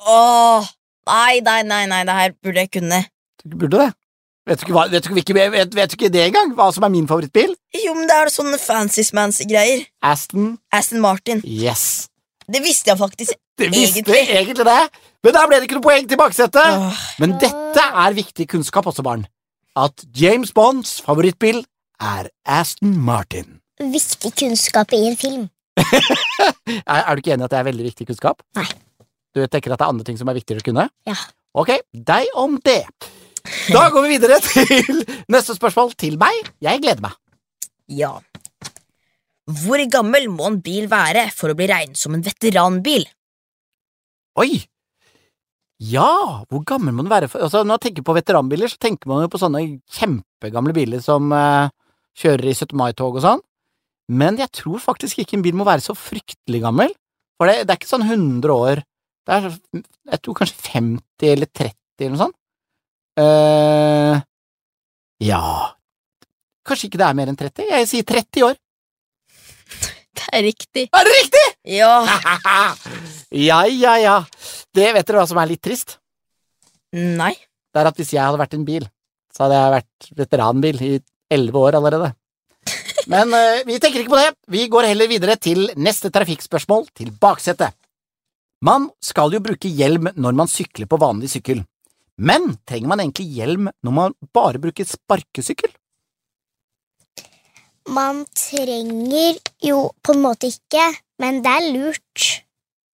Åh! 0.00 0.68
Nei, 1.10 1.40
nei, 1.44 1.62
nei, 1.66 1.86
nei, 1.90 2.04
det 2.06 2.14
her 2.16 2.36
burde 2.40 2.62
jeg 2.62 2.70
kunne. 2.76 3.00
Du 3.44 3.56
burde 3.56 3.80
det. 3.80 3.90
Vet 4.48 4.60
du 4.60 4.64
ikke, 4.66 4.74
hva, 4.74 4.86
vet 4.90 5.04
du 5.04 5.16
ikke, 5.20 5.34
vet, 5.36 5.74
vet 5.76 5.92
du 5.92 5.96
ikke 5.98 6.12
det 6.12 6.22
engang? 6.28 6.54
Hva 6.56 6.70
som 6.74 6.84
er 6.86 6.92
min 6.92 7.08
favorittbil? 7.08 7.52
Jo, 7.84 7.92
men 7.96 8.08
det 8.08 8.16
er 8.16 8.32
sånne 8.32 8.58
fancy-smancy 8.60 9.46
greier. 9.50 9.84
Aston. 10.02 10.54
Aston 10.72 11.02
Martin. 11.04 11.42
Yes. 11.44 12.08
Det 12.50 12.62
visste 12.64 12.90
jeg 12.92 12.98
faktisk. 13.00 13.36
Visste 13.68 14.00
Egentlig. 14.00 14.22
egentlig 14.32 14.64
det, 14.66 14.78
men 15.24 15.34
der 15.36 15.46
ble 15.50 15.58
det 15.60 15.66
ikke 15.68 15.76
noe 15.78 15.84
poeng 15.84 16.08
til 16.08 16.18
baksetet. 16.20 16.78
Åh, 16.80 17.00
Men 17.20 17.34
dette 17.42 17.84
er 18.04 18.16
viktig 18.16 18.46
kunnskap 18.48 18.86
også, 18.88 19.04
barn. 19.04 19.26
At 19.76 20.04
James 20.16 20.52
Bonds 20.56 20.96
favorittbil 21.04 21.60
er 22.00 22.30
Aston 22.48 22.96
Martin. 23.04 23.58
Viktig 23.80 24.32
kunnskap 24.40 24.92
i 24.96 25.02
en 25.10 25.16
film. 25.20 25.48
Er, 26.86 27.02
er 27.04 27.14
du 27.16 27.20
ikke 27.22 27.32
enig 27.34 27.44
i 27.44 27.46
at 27.46 27.52
det 27.52 27.58
er 27.60 27.66
veldig 27.68 27.84
viktig 27.90 28.06
kunnskap? 28.08 28.42
Nei. 28.58 28.66
Du 29.34 29.40
tenker 29.46 29.72
at 29.72 29.80
det 29.80 29.86
er 29.86 29.92
andre 29.92 30.04
ting 30.06 30.18
som 30.18 30.28
er 30.30 30.36
viktigere 30.36 30.62
å 30.62 30.66
kunne? 30.66 30.84
Ja. 31.08 31.14
Ok, 31.58 31.70
deg 31.94 32.28
om 32.38 32.56
det. 32.66 32.82
Da 33.70 33.86
går 33.92 34.04
vi 34.06 34.16
videre 34.16 34.40
til 34.48 35.04
neste 35.32 35.56
spørsmål 35.56 35.94
til 36.00 36.18
meg. 36.20 36.50
Jeg 36.62 36.82
gleder 36.82 37.04
meg. 37.04 37.16
Ja. 37.90 38.16
Hvor 39.50 39.82
gammel 39.90 40.28
må 40.30 40.46
en 40.50 40.60
bil 40.62 40.86
være 40.90 41.28
for 41.34 41.50
å 41.52 41.56
bli 41.58 41.66
regnet 41.70 41.98
som 41.98 42.14
en 42.14 42.22
veteranbil? 42.26 43.06
Oi! 44.40 44.62
Ja, 45.80 46.44
hvor 46.50 46.62
gammel 46.68 46.92
må 46.92 47.04
den 47.04 47.12
være? 47.12 47.28
For, 47.30 47.40
altså, 47.44 47.62
når 47.64 47.74
man 47.74 47.82
tenker 47.84 48.04
på 48.04 48.14
veteranbiler, 48.16 48.68
så 48.68 48.80
tenker 48.80 49.08
man 49.08 49.24
jo 49.24 49.30
på 49.32 49.40
sånne 49.40 49.62
kjempegamle 49.96 50.74
biler 50.76 51.00
som 51.04 51.32
eh, 51.32 51.72
kjører 52.20 52.50
i 52.50 52.56
17. 52.56 52.74
mai-tog 52.76 53.16
og 53.16 53.24
sånn. 53.24 53.42
Men 54.10 54.36
jeg 54.40 54.52
tror 54.60 54.82
faktisk 54.82 55.22
ikke 55.22 55.38
en 55.38 55.44
bil 55.46 55.56
må 55.56 55.64
være 55.68 55.84
så 55.84 55.96
fryktelig 55.96 56.60
gammel. 56.64 56.92
For 57.40 57.48
det, 57.48 57.64
det 57.64 57.72
er 57.72 57.80
ikke 57.80 57.92
sånn 57.94 58.04
100 58.04 58.52
år. 58.52 58.82
Det 59.24 59.36
er, 59.36 59.46
jeg 60.12 60.22
tror 60.24 60.36
kanskje 60.40 60.64
50 60.66 61.30
eller 61.30 61.48
30 61.48 61.76
eller 62.00 62.16
noe 62.16 62.24
sånt. 62.24 62.36
eh 63.20 64.20
ja 65.20 65.44
Kanskje 66.64 66.88
ikke 66.88 67.00
det 67.00 67.06
er 67.08 67.16
mer 67.18 67.30
enn 67.30 67.36
30? 67.36 67.66
Jeg 67.68 67.88
sier 67.88 68.06
30 68.08 68.44
år. 68.46 68.56
Det 70.20 70.38
er 70.38 70.44
riktig. 70.46 70.86
Er 70.92 71.06
det 71.06 71.16
riktig?! 71.16 71.44
Ja. 71.76 71.92
ja, 73.48 73.60
ja, 73.66 73.96
ja. 74.00 74.16
Det 74.74 74.92
vet 74.94 75.08
dere 75.08 75.22
hva 75.22 75.28
som 75.28 75.40
er 75.40 75.50
litt 75.50 75.62
trist? 75.64 75.96
Nei. 76.94 77.34
Det 77.70 77.82
er 77.82 77.90
at 77.90 77.98
hvis 77.98 78.14
jeg 78.14 78.22
hadde 78.22 78.40
vært 78.40 78.56
en 78.58 78.66
bil, 78.66 78.86
så 79.34 79.44
hadde 79.46 79.58
jeg 79.58 79.74
vært 79.76 80.10
veteranbil 80.18 80.80
i 80.82 80.92
elleve 81.30 81.62
år 81.62 81.78
allerede. 81.78 82.12
Men 83.10 83.32
uh, 83.34 83.62
vi 83.66 83.78
tenker 83.82 84.02
ikke 84.02 84.12
på 84.12 84.20
det. 84.20 84.30
Vi 84.52 84.66
går 84.70 84.90
heller 84.90 85.10
videre 85.10 85.36
til 85.40 85.70
neste 85.80 86.10
trafikkspørsmål, 86.14 86.88
til 86.94 87.12
baksetet. 87.22 87.74
Man 88.66 88.90
skal 89.00 89.32
jo 89.32 89.40
bruke 89.42 89.70
hjelm 89.72 90.10
når 90.20 90.36
man 90.36 90.50
sykler 90.50 90.90
på 90.90 90.98
vanlig 91.00 91.30
sykkel. 91.32 91.62
Men 92.20 92.52
trenger 92.68 92.90
man 92.90 93.00
egentlig 93.00 93.30
hjelm 93.38 93.70
når 93.70 93.94
man 93.96 94.16
bare 94.36 94.60
bruker 94.60 94.84
sparkesykkel? 94.84 95.72
Man 97.90 98.22
trenger 98.38 99.38
jo 99.66 99.78
på 100.04 100.14
en 100.14 100.22
måte 100.24 100.50
ikke, 100.50 100.84
men 101.22 101.40
det 101.44 101.52
er 101.58 101.70
lurt. 101.74 102.26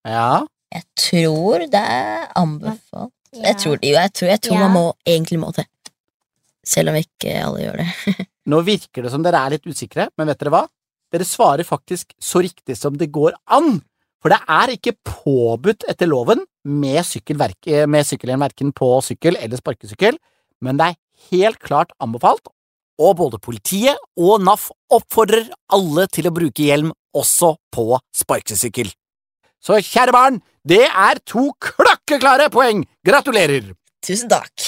Ja, 0.07 0.45
Jeg 0.73 0.83
tror 0.99 1.63
det 1.71 1.79
er 1.81 2.27
anbefalt. 2.37 3.13
Ja. 3.33 3.43
Jeg 3.51 3.59
tror, 3.63 3.77
jo, 3.83 3.93
jeg 3.95 4.13
tror, 4.13 4.29
jeg 4.33 4.41
tror 4.43 4.57
Ja. 4.57 4.63
man 4.67 4.73
må, 4.75 4.85
egentlig 5.07 5.39
må 5.41 5.51
det. 5.55 5.67
Selv 6.67 6.91
om 6.91 6.97
ikke 6.99 7.35
alle 7.45 7.61
gjør 7.63 7.77
det. 7.83 7.89
nå 8.51 8.61
virker 8.67 9.05
det 9.07 9.13
som 9.13 9.23
dere 9.23 9.39
er 9.47 9.55
litt 9.55 9.67
usikre, 9.69 10.09
men 10.19 10.27
vet 10.27 10.41
dere 10.41 10.51
hva? 10.55 10.63
Dere 11.15 11.25
svarer 11.29 11.65
faktisk 11.65 12.13
så 12.19 12.43
riktig 12.43 12.77
som 12.77 12.97
det 12.99 13.13
går 13.15 13.37
an. 13.47 13.79
For 14.21 14.33
det 14.33 14.41
er 14.49 14.73
ikke 14.75 14.97
påbudt 15.07 15.85
etter 15.89 16.09
loven 16.11 16.43
med, 16.67 16.99
sykkelverk, 17.07 17.69
med 17.87 18.09
sykkelhjelm 18.09 18.43
verken 18.43 18.73
på 18.75 18.89
sykkel 19.07 19.37
eller 19.39 19.61
sparkesykkel, 19.61 20.19
men 20.65 20.81
det 20.81 20.89
er 20.91 20.99
helt 21.31 21.61
klart 21.63 21.93
anbefalt, 22.03 22.49
og 23.01 23.17
både 23.19 23.41
politiet 23.43 23.99
og 24.17 24.43
NAF 24.45 24.71
oppfordrer 24.93 25.49
alle 25.75 26.07
til 26.13 26.29
å 26.29 26.35
bruke 26.35 26.65
hjelm 26.65 26.93
også 27.17 27.55
på 27.73 27.99
sparkesykkel. 28.17 28.89
Så 29.63 29.81
kjære 29.83 30.15
barn, 30.15 30.41
det 30.67 30.85
er 30.87 31.21
to 31.27 31.51
klakkeklare 31.63 32.49
poeng! 32.55 32.85
Gratulerer! 33.07 33.73
Tusen 34.05 34.31
takk. 34.31 34.67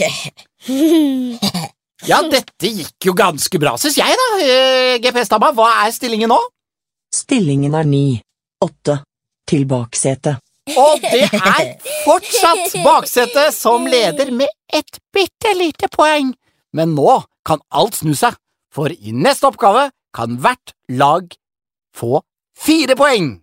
Ja, 2.07 2.21
dette 2.31 2.69
gikk 2.71 3.09
jo 3.09 3.13
ganske 3.19 3.59
bra, 3.59 3.73
syns 3.81 3.97
jeg, 3.99 4.15
da. 4.21 4.27
Eh, 4.39 4.99
GPS-dama, 5.03 5.49
hva 5.57 5.67
er 5.83 5.91
stillingen 5.91 6.31
nå? 6.31 6.37
Stillingen 7.11 7.75
er 7.75 7.89
ni, 7.89 8.21
åtte, 8.63 9.01
til 9.51 9.65
baksetet. 9.67 10.39
Og 10.79 11.03
det 11.03 11.25
er 11.27 11.73
fortsatt 12.05 12.77
baksetet 12.85 13.57
som 13.57 13.89
leder 13.91 14.31
med 14.31 14.53
et 14.71 15.01
bitte 15.15 15.55
lite 15.59 15.89
poeng. 15.91 16.31
Men 16.77 16.95
nå 16.97 17.23
kan 17.49 17.63
alt 17.73 17.97
snu 17.97 18.15
seg, 18.17 18.37
for 18.73 18.93
i 18.93 19.13
neste 19.17 19.49
oppgave 19.49 19.89
kan 20.15 20.37
hvert 20.43 20.75
lag 20.93 21.33
få 21.97 22.21
fire 22.59 22.97
poeng. 22.99 23.39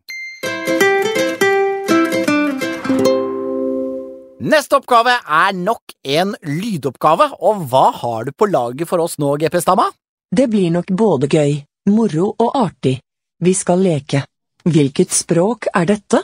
Neste 4.46 4.78
oppgave 4.78 5.16
er 5.26 5.56
nok 5.58 5.96
en 6.06 6.36
lydoppgave, 6.46 7.32
og 7.42 7.66
hva 7.72 7.88
har 8.04 8.28
du 8.28 8.34
på 8.36 8.46
laget 8.52 8.86
for 8.90 9.02
oss 9.02 9.18
nå, 9.18 9.32
GP 9.42 9.58
Stamma? 9.64 9.88
Det 10.30 10.46
blir 10.52 10.70
nok 10.76 10.92
både 10.94 11.30
gøy, 11.32 11.56
moro 11.90 12.30
og 12.38 12.58
artig. 12.60 13.00
Vi 13.42 13.54
skal 13.58 13.82
leke. 13.82 14.22
Hvilket 14.66 15.14
språk 15.14 15.70
er 15.74 15.90
dette? 15.90 16.22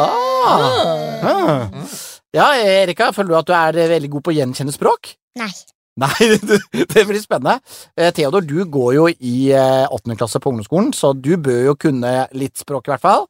Ah. 0.00 1.22
Ah. 1.24 1.86
Ja, 2.32 2.50
Erika, 2.56 3.10
føler 3.12 3.32
du 3.32 3.38
at 3.40 3.48
du 3.48 3.54
er 3.56 3.94
veldig 3.94 4.10
god 4.18 4.26
på 4.26 4.32
å 4.32 4.36
gjenkjenne 4.36 4.74
språk? 4.74 5.14
Nei. 5.40 5.52
Nei, 6.00 6.28
det 6.92 7.04
blir 7.04 7.20
spennende. 7.20 7.58
Eh, 7.98 8.12
Theodor, 8.16 8.44
du 8.48 8.62
går 8.64 8.92
jo 8.96 9.08
i 9.12 9.50
eh, 9.52 9.84
åttende 9.92 10.16
klasse 10.16 10.40
på 10.40 10.52
ungdomsskolen, 10.52 10.92
så 10.96 11.12
du 11.12 11.34
bør 11.36 11.66
jo 11.70 11.74
kunne 11.88 12.14
litt 12.32 12.56
språk 12.60 12.88
i 12.88 12.94
hvert 12.94 13.04
fall. 13.04 13.26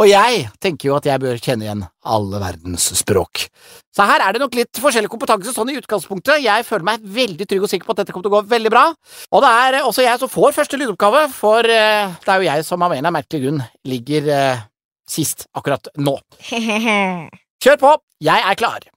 Og 0.00 0.08
jeg 0.08 0.46
tenker 0.62 0.88
jo 0.88 0.96
at 0.96 1.06
jeg 1.08 1.20
bør 1.20 1.40
kjenne 1.40 1.66
igjen 1.66 1.82
alle 2.08 2.40
verdens 2.40 2.86
språk. 2.96 3.46
Så 3.92 4.06
her 4.08 4.24
er 4.24 4.32
det 4.34 4.40
nok 4.40 4.54
litt 4.56 4.80
forskjellig 4.80 5.10
kompetanse 5.12 5.52
sånn 5.52 5.72
i 5.72 5.76
utgangspunktet. 5.80 6.40
Jeg 6.44 6.64
føler 6.68 6.86
meg 6.88 7.04
veldig 7.16 7.48
trygg 7.48 7.66
og 7.66 7.72
sikker 7.72 7.88
på 7.88 7.96
at 7.96 8.00
dette 8.00 8.14
kommer 8.14 8.24
til 8.24 8.32
å 8.32 8.38
gå 8.38 8.52
veldig 8.54 8.72
bra. 8.72 8.86
Og 9.32 9.44
det 9.44 9.52
er 9.66 9.78
også 9.82 10.06
jeg 10.06 10.22
som 10.22 10.32
får 10.32 10.56
første 10.56 10.80
lydoppgave, 10.80 11.26
for 11.36 11.68
eh, 11.68 12.16
det 12.24 12.32
er 12.32 12.40
jo 12.40 12.48
jeg 12.48 12.68
som 12.68 12.84
av 12.84 12.96
en 12.96 13.02
eller 13.02 13.16
merkelig 13.20 13.44
grunn 13.44 13.60
ligger 13.88 14.32
eh, 14.32 14.64
sist 15.08 15.46
akkurat 15.52 15.92
nå. 16.00 16.16
Kjør 17.62 17.78
på, 17.84 17.94
jeg 18.24 18.48
er 18.48 18.58
klar. 18.58 18.88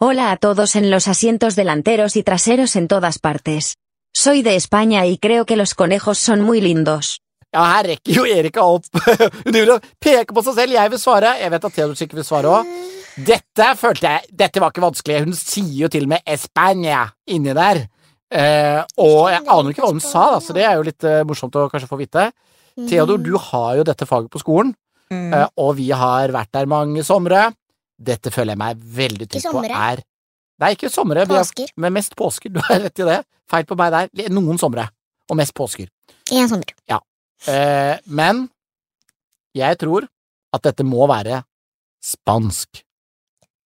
Hola 0.00 0.30
a 0.30 0.36
todos 0.36 0.76
en 0.76 0.90
los 0.90 1.08
asientos 1.08 1.56
delanteros 1.56 2.16
y 2.16 2.22
traseros 2.22 2.76
en 2.76 2.88
todas 2.88 3.18
partes. 3.18 3.74
Soy 4.12 4.42
de 4.42 4.56
España 4.56 5.06
y 5.06 5.18
creo 5.18 5.44
que 5.44 5.56
los 5.56 5.74
conejos 5.74 6.18
son 6.18 6.40
muy 6.42 6.60
lindos. 6.60 7.20
Ja, 7.52 7.78
her 7.78 7.86
rekker 7.86 8.14
jo 8.14 8.26
Erika 8.26 8.62
opp. 8.62 8.84
Hun 9.44 9.52
driver 9.54 9.78
og 9.78 9.84
peker 10.04 10.34
på 10.36 10.42
seg 10.44 10.54
selv. 10.58 10.74
Jeg 10.76 10.92
vil 10.92 11.00
svare. 11.00 11.30
Jeg 11.40 11.50
vet 11.54 11.64
at 11.64 11.74
Theodor 11.78 11.96
sikkert 11.98 12.20
vil 12.20 12.26
svare 12.28 12.50
òg. 12.58 12.72
Dette 13.26 13.68
følte 13.80 14.10
jeg 14.12 14.34
Dette 14.42 14.60
var 14.62 14.70
ikke 14.74 14.84
vanskelig. 14.84 15.22
Hun 15.24 15.34
sier 15.38 15.78
jo 15.86 15.88
til 15.90 16.04
og 16.06 16.12
med 16.12 16.28
España 16.28 17.06
inni 17.32 17.54
der. 17.56 17.80
Eh, 18.28 18.82
og 19.00 19.30
jeg 19.32 19.40
aner 19.48 19.72
ikke 19.72 19.82
hva 19.86 19.90
hun 19.94 20.04
sa, 20.04 20.26
da, 20.34 20.42
så 20.44 20.52
det 20.54 20.66
er 20.68 20.76
jo 20.76 20.84
litt 20.90 21.06
eh, 21.08 21.22
morsomt 21.26 21.56
å 21.56 21.64
kanskje 21.72 21.88
få 21.88 21.96
vite. 22.02 22.26
Theodor, 22.78 23.18
du 23.24 23.32
har 23.48 23.78
jo 23.80 23.86
dette 23.88 24.06
faget 24.06 24.30
på 24.30 24.42
skolen, 24.44 24.74
Mm. 25.08 25.30
eh, 25.32 25.46
og 25.56 25.70
vi 25.78 25.86
har 25.96 26.28
vært 26.28 26.50
der 26.52 26.66
mange 26.68 27.00
somre. 27.00 27.46
Dette 27.98 28.30
føler 28.30 28.54
jeg 28.54 28.60
meg 28.60 28.86
veldig 28.98 29.26
trygg 29.28 29.48
på 29.50 29.64
er 29.66 30.04
Nei, 30.58 30.72
ikke 30.74 30.88
somre, 30.90 31.22
Påsker. 31.30 31.68
men 31.78 31.94
mest 31.94 32.16
påsker. 32.18 32.50
Du 32.54 32.58
har 32.66 32.80
rett 32.82 32.98
i 32.98 33.06
det. 33.06 33.18
Feil 33.50 33.66
på 33.66 33.76
meg 33.78 33.92
der. 33.94 34.30
Noen 34.34 34.58
somre, 34.58 34.88
og 35.30 35.38
mest 35.38 35.54
påsker. 35.54 35.86
Én 36.34 36.48
sommer. 36.50 36.74
Eh, 37.46 37.94
men 38.10 38.48
jeg 39.54 39.78
tror 39.78 40.08
at 40.54 40.64
dette 40.66 40.82
må 40.82 41.06
være 41.06 41.44
spansk. 42.02 42.82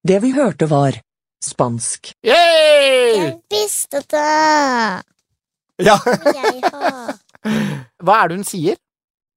Det 0.04 0.18
vi 0.20 0.34
hørte 0.36 0.68
var 0.68 0.98
spansk. 1.42 2.12
Yay! 2.26 3.16
Jeg 3.16 3.32
visste 3.50 4.02
det! 4.12 5.02
Ja. 5.82 5.96
Jeg. 6.28 6.60
Hva 8.04 8.18
er 8.20 8.28
det 8.28 8.36
hun 8.36 8.46
sier? 8.46 8.76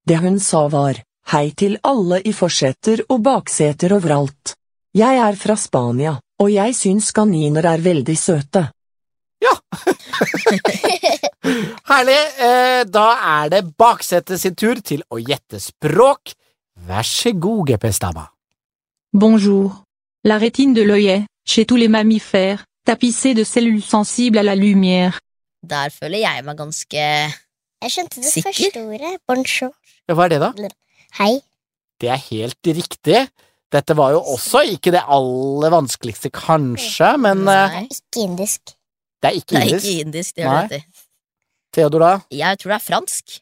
Det 0.06 0.20
hun 0.22 0.38
sa 0.44 0.66
var 0.70 1.00
hei 1.32 1.48
til 1.58 1.80
alle 1.88 2.20
i 2.22 2.36
forseter 2.36 3.06
og 3.08 3.24
bakseter 3.26 3.96
overalt. 3.96 4.58
Jeg 4.96 5.18
er 5.20 5.36
fra 5.36 5.56
Spania, 5.60 6.14
og 6.40 6.52
jeg 6.54 6.76
syns 6.78 7.10
kaniner 7.16 7.66
er 7.68 7.82
veldig 7.84 8.16
søte. 8.18 8.62
Ja! 9.44 9.52
Herlig. 11.90 12.20
Eh, 12.48 12.84
da 12.88 13.08
er 13.42 13.50
det 13.52 13.64
baksetet 13.78 14.40
sin 14.42 14.56
tur 14.58 14.80
til 14.82 15.04
å 15.12 15.20
gjette 15.20 15.60
språk. 15.62 16.32
Vær 16.88 17.04
så 17.08 17.34
god, 17.36 17.68
GPS-dama. 17.74 18.24
Bonjour. 19.16 19.74
La 20.26 20.38
rétine 20.42 20.74
de 20.74 20.82
l'œillet, 20.84 21.26
chez 21.46 21.66
tous 21.66 21.76
les 21.78 21.88
mammifères, 21.92 22.64
tapissée 22.86 23.34
de 23.34 23.44
cellules 23.44 23.84
sensibles 23.84 24.40
à 24.40 24.44
la 24.44 24.56
lumière. 24.56 25.20
Der 25.66 25.90
føler 25.90 26.20
jeg 26.24 26.44
meg 26.46 26.58
ganske 26.58 27.04
Jeg 27.82 27.92
skjønte 27.92 28.22
det 28.22 28.32
Sikker? 28.32 28.52
første 28.54 28.82
ordet. 28.86 29.18
Bonjour. 29.28 29.72
Ja, 30.08 30.14
Hva 30.16 30.26
er 30.26 30.30
det, 30.34 30.40
da? 30.42 30.70
Hei. 31.20 31.34
Det 32.02 32.10
er 32.10 32.22
helt 32.32 32.68
riktig. 32.80 33.26
Dette 33.76 33.96
var 33.98 34.14
jo 34.16 34.22
også 34.36 34.64
ikke 34.76 34.94
det 34.96 35.04
aller 35.12 35.74
vanskeligste, 35.74 36.32
kanskje, 36.34 37.16
men 37.22 37.44
eh, 37.52 37.80
Nei, 37.80 37.88
Ikke 37.92 38.24
indisk. 38.24 38.76
det 39.22 39.32
er 39.32 39.40
ikke 39.42 39.58
indisk? 39.60 39.72
det 39.72 39.74
er 39.74 39.80
ikke 39.80 40.06
indisk. 40.06 40.36
Det 40.36 40.46
gjør 40.46 40.70
det. 40.76 40.84
Theodor, 41.76 42.06
da? 42.06 42.12
Jeg 42.32 42.60
tror 42.62 42.72
det 42.72 42.78
er 42.80 42.86
fransk. 42.86 43.40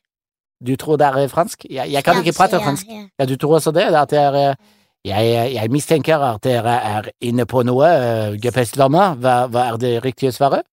Du 0.63 0.75
tror 0.79 0.97
det 0.97 1.09
er 1.09 1.27
fransk? 1.27 1.65
Jeg, 1.69 1.91
jeg 1.91 2.03
kan 2.03 2.21
ikke 2.21 2.33
prate 2.37 2.57
ja, 2.57 2.63
fransk. 2.65 2.87
Ja. 2.89 3.03
Ja, 3.19 3.25
du 3.29 3.35
tror 3.37 3.59
også 3.59 3.73
det? 3.75 3.85
At 3.93 4.09
det 4.09 4.19
er 4.21 4.39
eh, 4.39 4.55
jeg, 5.03 5.53
jeg 5.57 5.71
mistenker 5.71 6.21
at 6.23 6.43
dere 6.45 6.77
er 6.95 7.09
inne 7.27 7.45
på 7.49 7.63
noe, 7.67 7.87
eh, 7.91 8.37
GPS-dame. 8.39 9.07
Hva, 9.19 9.35
hva 9.51 9.65
er 9.73 9.79
det 9.81 9.97
riktige 10.05 10.31
svaret? 10.31 10.63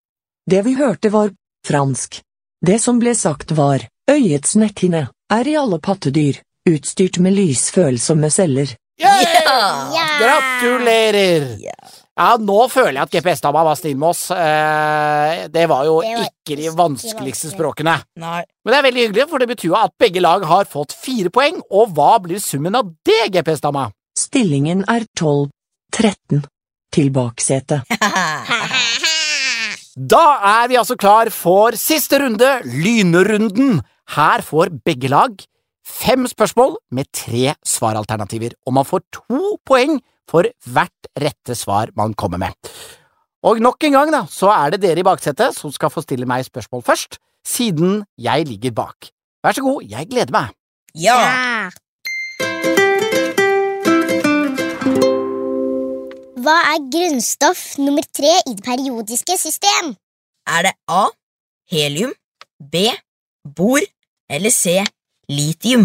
Det 0.51 0.62
vi 0.66 0.77
hørte 0.79 1.11
var 1.12 1.33
fransk. 1.66 2.20
Det 2.66 2.79
som 2.83 3.01
ble 3.03 3.14
sagt 3.18 3.53
var 3.57 3.83
øyets 4.11 4.55
netthinne 4.61 5.09
er 5.33 5.49
i 5.49 5.57
alle 5.59 5.81
pattedyr 5.83 6.38
utstyrt 6.68 7.18
med 7.25 7.35
lysfølsomme 7.35 8.31
celler. 8.31 8.77
Yeah! 9.00 9.90
Ja! 9.96 10.06
Gratulerer! 10.20 11.56
Ja. 11.62 11.76
Ja, 12.20 12.34
nå 12.36 12.66
føler 12.68 12.98
jeg 12.98 13.06
at 13.06 13.14
GPS-dama 13.14 13.62
var 13.64 13.78
snill 13.78 13.94
med 13.96 14.10
oss. 14.10 14.26
Eh, 14.34 15.46
det 15.48 15.62
var 15.70 15.86
jo 15.88 16.00
Det 16.04 16.10
var 16.18 16.26
ikke 16.26 16.56
de 16.58 16.72
vanskeligste 16.76 17.52
språkene. 17.54 17.94
Nei. 18.20 18.42
Men 18.60 18.74
det 18.74 18.78
er 18.80 18.86
veldig 18.90 19.04
hyggelig, 19.06 19.26
for 19.30 19.40
det 19.40 19.48
betyr 19.48 19.70
jo 19.70 19.78
at 19.78 19.94
begge 20.02 20.20
lag 20.20 20.44
har 20.50 20.68
fått 20.68 20.92
fire 20.92 21.32
poeng. 21.32 21.62
Og 21.72 21.94
hva 21.96 22.18
blir 22.20 22.42
summen 22.44 22.76
av 22.76 22.90
det, 23.08 23.30
GPS-dama? 23.32 23.86
Stillingen 24.18 24.84
er 24.90 25.06
12-13 25.16 26.44
til 26.92 27.08
baksetet. 27.14 27.88
Da 30.00 30.24
er 30.60 30.68
vi 30.70 30.76
altså 30.80 30.96
klar 31.00 31.30
for 31.34 31.76
siste 31.78 32.20
runde, 32.22 32.50
lynrunden. 32.68 33.80
Her 34.14 34.44
får 34.44 34.74
begge 34.84 35.08
lag 35.12 35.34
fem 35.90 36.26
spørsmål 36.31 36.76
med 36.94 37.11
tre 37.12 37.55
svaralternativer, 37.66 38.55
og 38.66 38.76
man 38.79 38.87
får 38.88 39.03
to 39.12 39.57
poeng 39.66 39.98
for 40.31 40.46
hvert 40.70 41.11
rette 41.18 41.57
svar 41.59 41.90
man 41.98 42.14
kommer 42.14 42.40
med. 42.40 42.55
Og 43.42 43.61
nok 43.64 43.83
en 43.88 43.96
gang 43.96 44.12
da, 44.12 44.24
så 44.29 44.50
er 44.53 44.74
det 44.74 44.83
dere 44.85 45.03
i 45.03 45.07
baksetet 45.07 45.57
som 45.57 45.72
skal 45.74 45.92
få 45.92 46.05
stille 46.05 46.29
meg 46.29 46.44
spørsmål 46.46 46.85
først, 46.87 47.18
siden 47.46 48.03
jeg 48.20 48.46
ligger 48.48 48.74
bak. 48.76 49.11
Vær 49.44 49.57
så 49.57 49.64
god, 49.64 49.87
jeg 49.88 50.11
gleder 50.11 50.35
meg. 50.35 50.53
Ja. 50.94 51.70
Hva 56.40 56.57
er 56.72 56.85
grunnstoff 56.92 57.79
nummer 57.81 58.05
tre 58.16 58.33
i 58.48 58.55
det 58.57 58.64
periodiske 58.64 59.37
system? 59.40 59.94
Er 60.48 60.68
det 60.68 60.74
A. 60.88 61.09
Helium, 61.70 62.12
B. 62.61 62.90
Bor 63.57 63.81
eller 64.31 64.53
C. 64.53 64.81
Litium? 65.36 65.84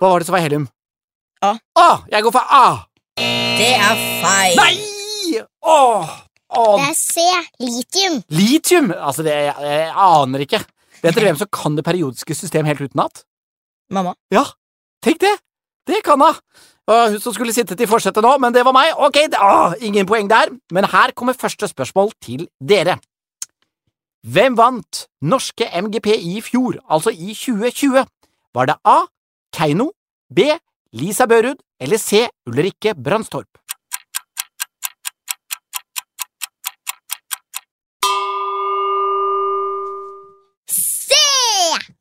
Hva 0.00 0.10
var 0.10 0.20
det 0.20 0.26
som 0.28 0.34
var 0.36 0.42
helium? 0.44 0.66
A. 1.44 1.54
Å, 1.78 1.88
Jeg 2.10 2.24
går 2.26 2.34
for 2.34 2.52
A! 2.52 2.66
Det 3.16 3.70
er 3.78 4.00
feil. 4.24 4.58
Nei! 4.58 5.42
Åh! 5.64 6.12
Åh, 6.54 6.74
Det 6.78 6.88
er 6.90 6.96
C. 6.98 7.22
Litium. 7.62 8.18
Litium! 8.34 8.90
Altså, 8.94 9.24
det, 9.26 9.34
jeg, 9.48 9.54
jeg 9.64 9.88
aner 10.04 10.44
ikke. 10.44 10.60
Vet 11.02 11.16
dere 11.16 11.30
hvem 11.30 11.40
som 11.40 11.50
kan 11.52 11.76
det 11.78 11.84
periodiske 11.86 12.36
system 12.36 12.66
helt 12.68 12.82
utenat? 12.84 13.24
Mamma. 13.92 14.14
Ja, 14.32 14.44
tenk 15.04 15.20
det! 15.24 15.34
Det 15.88 16.00
kan 16.06 16.22
hun! 16.22 16.38
Hun 16.84 17.16
som 17.20 17.32
skulle 17.32 17.54
sittet 17.56 17.80
i 17.80 17.88
forsetet 17.88 18.24
nå, 18.24 18.34
men 18.42 18.52
det 18.52 18.64
var 18.66 18.74
meg. 18.76 18.92
Ok, 19.00 19.16
ah, 19.40 19.72
ingen 19.80 20.06
poeng 20.06 20.28
der. 20.28 20.52
Men 20.72 20.84
her 20.92 21.14
kommer 21.16 21.32
første 21.32 21.68
spørsmål 21.70 22.12
til 22.20 22.46
dere. 22.60 22.98
Hvem 24.24 24.56
vant 24.56 25.06
norske 25.24 25.68
MGP 25.68 26.12
i 26.16 26.38
fjor, 26.44 26.78
altså 26.88 27.12
i 27.12 27.32
2020? 27.36 28.04
Var 28.54 28.68
det 28.68 28.76
A. 28.84 29.00
Keiino, 29.52 29.90
B. 30.32 30.48
Lisa 30.92 31.26
Børud 31.26 31.60
eller 31.80 31.98
C. 31.98 32.26
Ulrikke 32.46 32.94
Brandstorp? 32.94 33.48
C! 40.68 41.16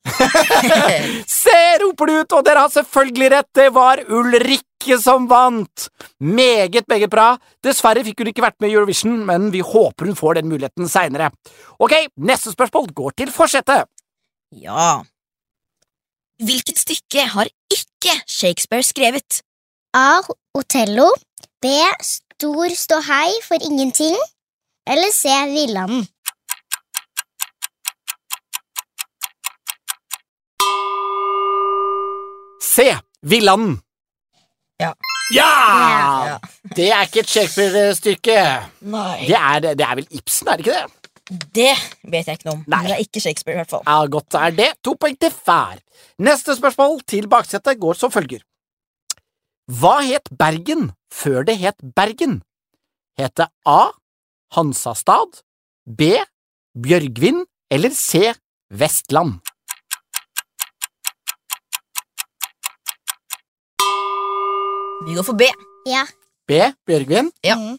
Se, 1.28 1.58
roper 1.84 2.06
du 2.06 2.20
ut, 2.20 2.36
og 2.36 2.46
dere 2.46 2.68
har 2.68 2.72
selvfølgelig 2.72 3.32
rett, 3.36 3.52
det 3.56 3.72
var 3.76 4.04
Ulrikke 4.08 4.73
som 5.02 5.28
vant! 5.30 5.88
Meget, 6.20 6.88
meget 6.88 7.10
bra. 7.12 7.38
Dessverre 7.64 8.04
fikk 8.06 8.22
hun 8.24 8.32
ikke 8.32 8.44
vært 8.46 8.60
med 8.64 8.72
i 8.72 8.76
Eurovision, 8.78 9.22
men 9.28 9.50
vi 9.54 9.64
håper 9.64 10.10
hun 10.10 10.18
får 10.20 10.40
den 10.40 10.52
muligheten 10.52 10.90
seinere. 10.92 11.32
Ok, 11.80 11.96
neste 12.18 12.54
spørsmål 12.54 12.92
går 12.96 13.16
til 13.24 13.34
forsetet. 13.34 13.88
Ja. 14.52 15.02
Hvilket 16.44 16.80
stykke 16.80 17.28
har 17.36 17.50
ikke 17.72 18.18
Shakespeare 18.28 18.84
skrevet? 18.84 19.42
A. 19.94 20.22
Otello. 20.58 21.10
B. 21.62 21.72
Stor 22.02 22.76
ståhei 22.76 23.32
for 23.46 23.62
ingenting. 23.62 24.18
Eller 24.88 25.12
C. 25.16 25.30
Villanden. 25.54 26.08
C. 32.62 32.98
Villanden. 33.22 33.80
Ja. 34.84 34.92
Ja! 35.34 36.38
Det 36.76 36.90
er 36.92 37.06
ikke 37.08 37.24
et 37.24 37.32
Shakespeare-stykke. 37.32 38.36
Det, 38.84 39.38
er- 39.40 39.64
det 39.80 39.86
er 39.88 39.96
vel 40.02 40.08
Ibsen, 40.20 40.48
er 40.52 40.60
det 40.60 40.66
ikke 40.68 40.76
det? 40.82 41.00
Det 41.56 41.70
vet 42.12 42.28
jeg 42.28 42.36
ikke 42.38 42.50
noe 42.50 42.58
om. 42.58 42.64
Nei. 42.68 42.78
Men 42.82 42.90
det 42.90 42.96
er 42.98 43.04
ikke 43.06 43.22
Shakespeare, 43.24 43.56
i 43.56 43.62
hvert 43.62 43.72
fall. 43.72 43.84
Ja, 43.88 44.02
godt 44.12 44.36
er 44.36 44.52
det. 44.58 44.70
To 44.84 44.94
poeng 45.00 45.16
til 45.20 45.32
hver. 45.46 45.80
Neste 46.20 46.56
spørsmål 46.60 47.00
til 47.08 47.30
baksetet 47.32 47.80
går 47.82 47.96
som 47.98 48.12
følger. 48.12 48.44
Hva 49.72 50.02
het 50.04 50.28
Bergen 50.38 50.90
før 51.14 51.46
det 51.48 51.56
het 51.62 51.80
Bergen? 51.96 52.42
Het 53.18 53.32
det 53.40 53.48
A. 53.70 53.92
Hansastad, 54.58 55.40
B. 55.88 56.12
Bjørgvin 56.76 57.46
eller 57.72 57.94
C. 57.96 58.34
Vestland? 58.74 59.40
Vi 65.08 65.16
går 65.18 65.26
for 65.28 65.36
B. 65.40 65.48
Ja. 65.90 66.06
B. 66.48 66.60
Bjørgvin? 66.88 67.32
Ja. 67.44 67.56
Mm. 67.60 67.78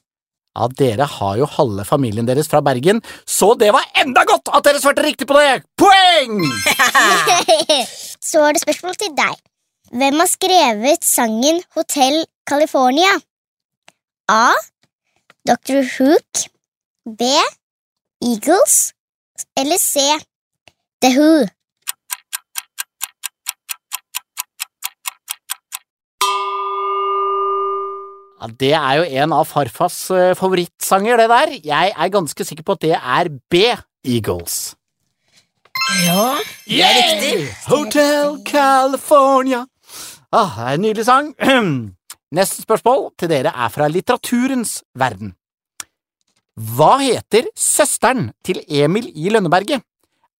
Ja, 0.54 0.68
dere 0.78 1.06
har 1.10 1.38
jo 1.40 1.46
halve 1.50 1.82
familien 1.88 2.28
deres 2.28 2.46
fra 2.50 2.60
Bergen, 2.62 3.00
så 3.26 3.54
det 3.58 3.72
var 3.74 3.88
enda 3.98 4.22
godt 4.28 4.52
at 4.54 4.62
dere 4.66 4.78
svarte 4.78 5.02
riktig 5.02 5.26
på 5.26 5.34
det! 5.34 5.64
Poeng! 5.80 6.44
Så 8.28 8.44
er 8.46 8.54
det 8.54 8.62
spørsmål 8.62 8.94
til 9.00 9.10
deg. 9.18 9.34
Hvem 9.90 10.20
har 10.22 10.30
skrevet 10.30 11.04
sangen 11.06 11.58
Hotel 11.74 12.20
California? 12.48 13.10
A. 14.30 14.54
Dr. 15.44 15.82
Hook. 15.96 16.46
B. 17.04 17.26
Eagles. 18.22 18.94
Eller 19.58 19.78
C. 19.82 20.00
The 21.02 21.10
Who. 21.18 21.44
Ja, 28.44 28.50
Det 28.60 28.72
er 28.76 28.96
jo 28.98 29.04
en 29.24 29.32
av 29.32 29.46
farfars 29.48 30.10
eh, 30.12 30.34
favorittsanger, 30.36 31.16
det 31.16 31.28
der. 31.30 31.52
Jeg 31.64 31.92
er 31.96 32.10
ganske 32.12 32.44
sikker 32.44 32.64
på 32.66 32.74
at 32.76 32.82
det 32.84 32.96
er 32.98 33.30
B. 33.48 33.62
Eagles. 34.04 34.74
Ja, 36.04 36.34
det 36.68 36.82
er 36.84 36.98
riktig. 36.98 37.46
Hotel 37.70 38.36
California. 38.44 39.62
Ah, 40.30 40.52
det 40.58 40.66
er 40.66 40.74
en 40.76 40.84
nydelig 40.84 41.06
sang. 41.08 41.32
Neste 42.36 42.66
spørsmål 42.66 43.14
til 43.16 43.32
dere 43.32 43.54
er 43.54 43.72
fra 43.72 43.88
litteraturens 43.88 44.82
verden. 44.98 45.32
Hva 46.54 46.98
heter 47.00 47.48
søsteren 47.56 48.28
til 48.44 48.60
Emil 48.68 49.08
i 49.08 49.32
Lønneberget? 49.32 49.80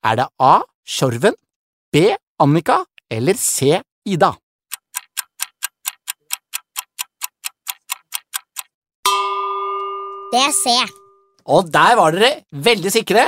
Er 0.05 0.21
det 0.21 0.29
A. 0.39 0.59
Tjorven, 0.85 1.33
B. 1.89 2.11
Annika 2.43 2.83
eller 3.09 3.39
C. 3.41 3.81
Ida? 4.05 4.35
Det 10.33 10.41
er 10.41 10.53
C. 10.57 10.75
Og 11.45 11.69
der 11.73 11.97
var 11.99 12.15
dere 12.17 12.31
veldig 12.65 12.93
sikre. 12.93 13.27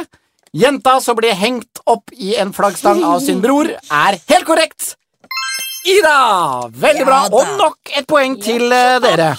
Jenta 0.56 0.96
som 1.04 1.18
blir 1.18 1.36
hengt 1.36 1.82
opp 1.84 2.12
i 2.16 2.34
en 2.40 2.52
flaggstang 2.56 3.02
av 3.04 3.20
sin 3.24 3.42
bror, 3.44 3.68
er 3.68 4.16
helt 4.30 4.46
korrekt. 4.48 4.94
Ida! 5.86 6.16
Veldig 6.72 7.04
Ja 7.04 7.06
bra. 7.06 7.18
da. 7.28 7.36
Og 7.36 7.52
nok 7.60 7.92
et 7.98 8.06
poeng 8.08 8.38
til 8.42 8.72
eh, 8.72 8.96
dere. 9.04 9.34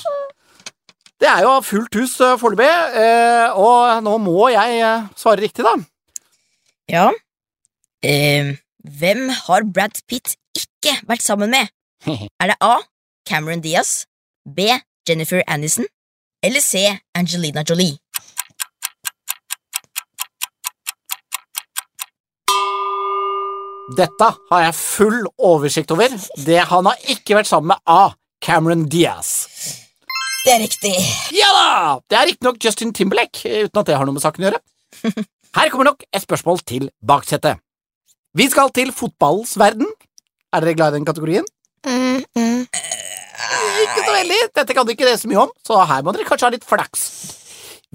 Det 1.17 1.27
er 1.31 1.41
jo 1.47 1.55
fullt 1.65 1.97
hus 1.97 2.13
uh, 2.21 2.35
foreløpig, 2.37 2.69
eh, 3.01 3.57
og 3.57 4.03
nå 4.05 4.13
må 4.21 4.51
jeg 4.53 4.77
eh, 4.85 5.07
svare 5.17 5.41
riktig, 5.41 5.65
da. 5.65 5.73
Ja. 6.93 7.07
Eh, 8.05 8.53
hvem 8.99 9.25
har 9.33 9.65
Brad 9.65 9.97
Pitt 10.07 10.35
ikke 10.55 10.93
vært 11.09 11.25
sammen 11.25 11.49
med? 11.51 11.73
Er 12.39 12.53
det 12.53 12.59
A. 12.61 12.77
Cameron 13.27 13.65
Diaz, 13.65 14.05
B. 14.45 14.69
Jennifer 15.09 15.41
Aniston 15.49 15.89
eller 16.47 16.63
C. 16.63 16.87
Angelina 17.17 17.63
Jolie? 17.67 17.97
Dette 23.97 24.29
har 24.51 24.63
jeg 24.65 24.75
full 24.77 25.25
oversikt 25.37 25.91
over. 25.95 26.11
Det 26.45 26.59
Han 26.71 26.87
har 26.89 27.03
ikke 27.11 27.37
vært 27.37 27.49
sammen 27.49 27.73
med 27.73 27.83
A. 27.87 28.13
Cameron 28.43 28.85
Diaz. 28.91 29.47
Det 30.45 30.53
er 30.53 30.61
riktig. 30.63 30.93
Ja 31.35 31.47
da! 31.55 31.69
Det 32.07 32.17
er 32.19 32.29
riktignok 32.29 32.59
Justin 32.63 32.93
Timberlake, 32.95 33.43
uten 33.67 33.81
at 33.81 33.89
det 33.89 33.97
har 33.97 34.07
noe 34.07 34.15
med 34.15 34.23
saken 34.23 34.45
å 34.45 34.49
gjøre. 34.49 34.61
Her 35.57 35.71
kommer 35.73 35.89
nok 35.89 36.05
et 36.07 36.23
spørsmål 36.23 36.61
til 36.67 36.87
baksetet. 37.03 37.59
Vi 38.37 38.47
skal 38.51 38.71
til 38.75 38.93
fotballens 38.95 39.57
verden. 39.59 39.89
Er 40.53 40.63
dere 40.63 40.77
glad 40.77 40.93
i 40.95 40.99
den 41.01 41.07
kategorien? 41.07 41.47
Ikke 43.83 44.03
så 44.05 44.13
veldig. 44.15 44.39
Dette 44.57 44.75
kan 44.77 44.87
du 44.87 44.93
ikke 44.93 45.07
det 45.07 45.17
så 45.21 45.29
mye 45.29 45.43
om, 45.45 45.51
så 45.65 45.79
her 45.89 46.03
må 46.05 46.13
dere 46.15 46.27
kanskje 46.27 46.47
ha 46.49 46.53
litt 46.55 46.67
flaks. 46.67 47.03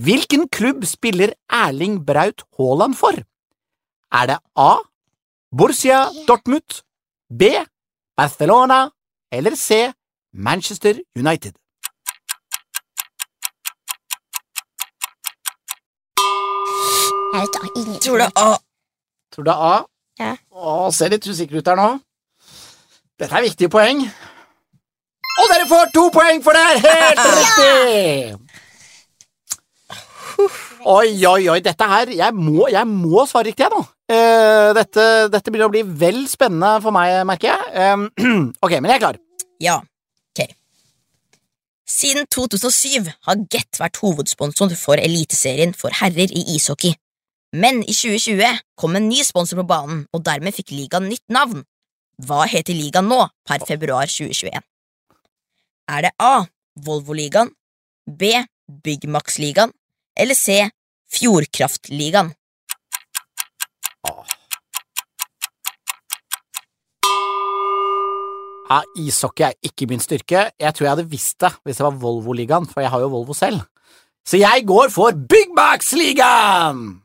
Hvilken 0.02 0.46
klubb 0.48 0.84
spiller 0.88 1.34
Erling 1.52 1.98
Braut 2.06 2.44
Haaland 2.58 2.96
for? 2.98 3.18
Er 4.12 4.28
det 4.30 4.38
A. 4.56 4.70
Borussia 5.52 6.06
Dortmund, 6.28 6.80
B. 7.28 7.50
Barcelona 8.16 8.86
eller 9.32 9.56
C. 9.56 9.92
Manchester 10.32 11.00
United? 11.16 11.52
Jeg 17.32 17.40
vet 17.40 17.54
da 17.56 17.68
ingenting. 17.76 18.00
Tror 18.04 18.18
det 18.20 18.26
er 18.26 18.42
A. 18.44 18.56
Tror 19.32 19.44
det 19.48 19.52
er 19.52 19.62
A? 19.68 19.76
Ja. 20.20 20.32
Å, 20.52 20.90
ser 20.92 21.12
litt 21.14 21.26
usikker 21.28 21.60
ut 21.60 21.68
der 21.68 21.78
nå. 21.78 21.88
Dette 23.20 23.36
er 23.38 23.44
viktige 23.46 23.72
poeng. 23.72 24.04
Og 25.40 25.48
dere 25.48 25.66
får 25.68 25.92
to 25.94 26.08
poeng 26.12 26.42
for 26.44 26.56
det! 26.56 26.64
her! 26.82 26.92
Helt 26.92 27.20
riktig! 27.40 28.42
Oi, 30.82 31.10
oi, 31.28 31.42
oi, 31.52 31.60
dette 31.62 31.86
her 31.86 32.10
Jeg 32.10 32.34
må, 32.34 32.66
jeg 32.72 32.88
må 32.88 33.22
svare 33.30 33.46
riktig, 33.50 33.64
jeg, 33.64 33.72
nå. 33.72 33.82
Uh, 34.12 34.72
dette, 34.76 35.04
dette 35.32 35.52
begynner 35.52 35.70
å 35.70 35.72
bli 35.72 35.84
vel 35.86 36.24
spennende 36.28 36.74
for 36.84 36.94
meg, 36.94 37.20
merker 37.28 37.52
jeg. 37.52 37.62
Uh, 37.72 38.08
ok, 38.64 38.74
men 38.80 38.90
jeg 38.90 38.98
er 38.98 39.04
klar. 39.04 39.20
Ja. 39.62 39.76
Ok. 40.32 40.42
Siden 41.88 42.26
2007 42.32 43.12
har 43.28 43.46
Get 43.52 43.80
vært 43.80 44.02
hovedsponsor 44.02 44.74
for 44.80 45.00
Eliteserien 45.00 45.72
for 45.76 45.94
herrer 46.02 46.34
i 46.34 46.44
ishockey. 46.56 46.96
Men 47.52 47.82
i 47.84 47.92
2020 47.92 48.62
kom 48.80 48.96
en 48.96 49.08
ny 49.10 49.22
sponsor 49.28 49.60
på 49.60 49.68
banen, 49.68 50.06
og 50.12 50.24
dermed 50.26 50.56
fikk 50.56 50.72
ligaen 50.74 51.08
nytt 51.12 51.24
navn. 51.32 51.64
Hva 52.26 52.46
heter 52.48 52.76
ligaen 52.76 53.08
nå, 53.12 53.20
per 53.48 53.64
februar 53.68 54.08
2021? 54.08 54.71
Er 55.88 56.06
det 56.06 56.12
A. 56.18 56.44
Volvo-ligaen, 56.84 57.50
B. 58.06 58.32
Byggmaksligaen 58.84 59.72
eller 60.16 60.34
C. 60.34 60.70
Fjordkraft-ligaen? 61.12 62.32
Ja, 68.72 68.78
Ishockey 68.96 69.44
er 69.44 69.52
ikke 69.60 69.86
min 69.90 70.00
styrke. 70.00 70.46
Jeg 70.56 70.74
tror 70.74 70.86
jeg 70.86 70.92
hadde 70.94 71.10
visst 71.10 71.36
det 71.44 71.52
hvis 71.64 71.76
det 71.76 71.84
var 71.84 71.98
Volvo-ligaen, 72.00 72.64
for 72.70 72.80
jeg 72.80 72.90
har 72.90 73.04
jo 73.04 73.10
Volvo 73.12 73.36
selv. 73.36 73.60
Så 74.24 74.40
jeg 74.40 74.64
går 74.66 74.88
for 74.94 75.12
Byggmax-ligaen! 75.12 77.02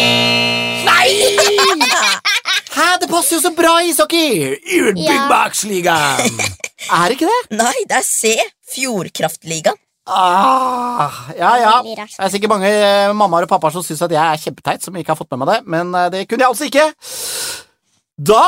Nei! 0.88 2.19
Hæ, 2.70 2.86
det 3.02 3.08
passer 3.10 3.36
jo 3.36 3.42
så 3.42 3.50
bra 3.56 3.76
i 3.82 3.90
ishockey! 3.90 4.56
I 4.62 4.80
Ja. 5.02 5.12
Er 6.96 7.10
det 7.10 7.16
ikke 7.18 7.28
det? 7.28 7.56
Nei, 7.58 7.76
det 7.90 7.96
er 7.98 8.04
C. 8.06 8.30
Fjordkraft-ligaen. 8.72 9.76
Ah, 10.10 11.18
ja, 11.36 11.50
ja. 11.60 11.72
Det 11.84 12.06
er 12.18 12.30
sikkert 12.32 12.50
mange 12.54 12.70
eh, 12.70 13.10
mammaer 13.14 13.44
og 13.46 13.50
pappaer 13.52 13.74
som 13.74 13.84
syns 13.84 14.00
at 14.02 14.14
jeg 14.14 14.22
er 14.22 14.40
kjempeteit, 14.42 14.82
som 14.82 14.96
ikke 14.96 15.12
har 15.12 15.18
fått 15.18 15.30
med 15.34 15.42
meg 15.42 15.50
det, 15.52 15.58
men 15.70 15.92
eh, 15.94 16.08
det 16.14 16.22
kunne 16.30 16.46
jeg 16.46 16.50
altså 16.54 16.66
ikke. 16.70 16.86
Da 18.30 18.42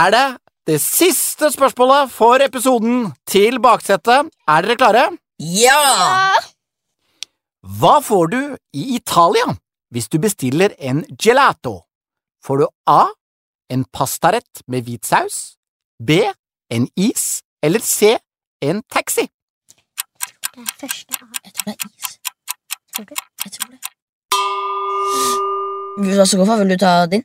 er 0.00 0.14
det 0.16 0.24
det 0.72 0.78
siste 0.82 1.50
spørsmålet 1.52 2.10
for 2.14 2.42
episoden 2.42 3.10
til 3.28 3.60
baksetet. 3.62 4.30
Er 4.48 4.66
dere 4.66 4.78
klare? 4.80 5.04
Ja! 5.38 5.78
Hva 7.78 7.98
får 8.02 8.30
du 8.32 8.40
i 8.74 8.94
Italia 8.96 9.52
hvis 9.92 10.08
du 10.10 10.18
bestiller 10.22 10.74
en 10.80 11.04
gelato? 11.20 11.82
Får 12.42 12.62
du 12.62 12.66
A. 12.90 13.04
En 13.72 13.84
pastarett 13.88 14.62
med 14.68 14.84
hvit 14.84 15.06
saus, 15.08 15.56
B. 15.96 16.18
En 16.72 16.88
is, 16.96 17.42
eller 17.64 17.80
C. 17.80 18.18
En 18.60 18.82
taxi? 18.92 19.24
Det 20.52 20.60
er 20.60 20.74
første 20.80 21.16
A. 21.16 21.26
Jeg 21.44 21.52
tror 21.56 21.64
det 21.70 21.74
er 21.74 21.88
is. 21.88 22.08
Tror 22.92 23.04
du? 23.08 23.14
Jeg 23.44 23.52
tror 23.54 23.68
det. 23.72 23.80
Vil 26.02 26.12
du 26.12 26.36
gå 26.40 26.46
for? 26.46 26.56
Vil 26.60 26.70
du 26.70 26.76
ta 26.84 26.92
din? 27.06 27.24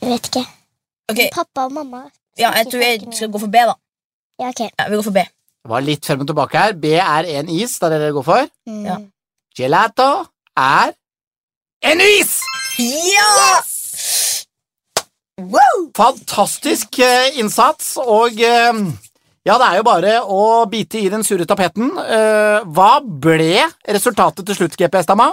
Jeg 0.00 0.10
vet 0.10 0.28
ikke. 0.30 0.44
Okay. 1.10 1.28
Pappa 1.34 1.64
og 1.64 1.72
mamma 1.72 2.02
Ja, 2.38 2.50
jeg 2.56 2.66
tror 2.70 2.80
jeg 2.84 3.00
skal 3.16 3.32
gå 3.32 3.38
for 3.38 3.46
B, 3.50 3.64
da. 3.70 3.74
Ja, 4.40 4.48
ok. 4.48 4.60
Ja, 4.78 4.88
Vi 4.88 4.96
går 4.96 5.02
for 5.02 5.16
B. 5.16 5.24
Det 5.60 5.68
var 5.72 5.80
litt 5.84 6.06
frem 6.06 6.20
og 6.20 6.28
tilbake 6.28 6.58
her. 6.58 6.76
B 6.76 6.92
er 7.00 7.28
en 7.40 7.48
is, 7.48 7.78
det 7.78 7.88
er 7.88 7.96
det 7.96 8.00
dere 8.04 8.16
går 8.16 8.28
for. 8.28 8.48
Mm. 8.68 8.84
Ja. 8.84 8.96
Gelato 9.56 10.10
er 10.56 10.92
en 11.90 12.00
is! 12.00 12.40
Ja! 12.78 13.69
Wow! 15.40 15.90
Fantastisk 15.96 16.98
eh, 17.02 17.38
innsats, 17.40 17.94
og 18.00 18.36
eh, 18.40 18.80
ja, 19.48 19.56
det 19.56 19.66
er 19.66 19.78
jo 19.78 19.84
bare 19.86 20.16
å 20.20 20.42
bite 20.70 21.00
i 21.00 21.08
den 21.12 21.24
sure 21.24 21.46
tapeten. 21.48 21.92
Eh, 21.96 22.66
hva 22.76 22.90
ble 23.00 23.64
resultatet 23.88 24.44
til 24.46 24.58
slutt, 24.58 24.76
GPS, 24.76 25.08
dama? 25.08 25.30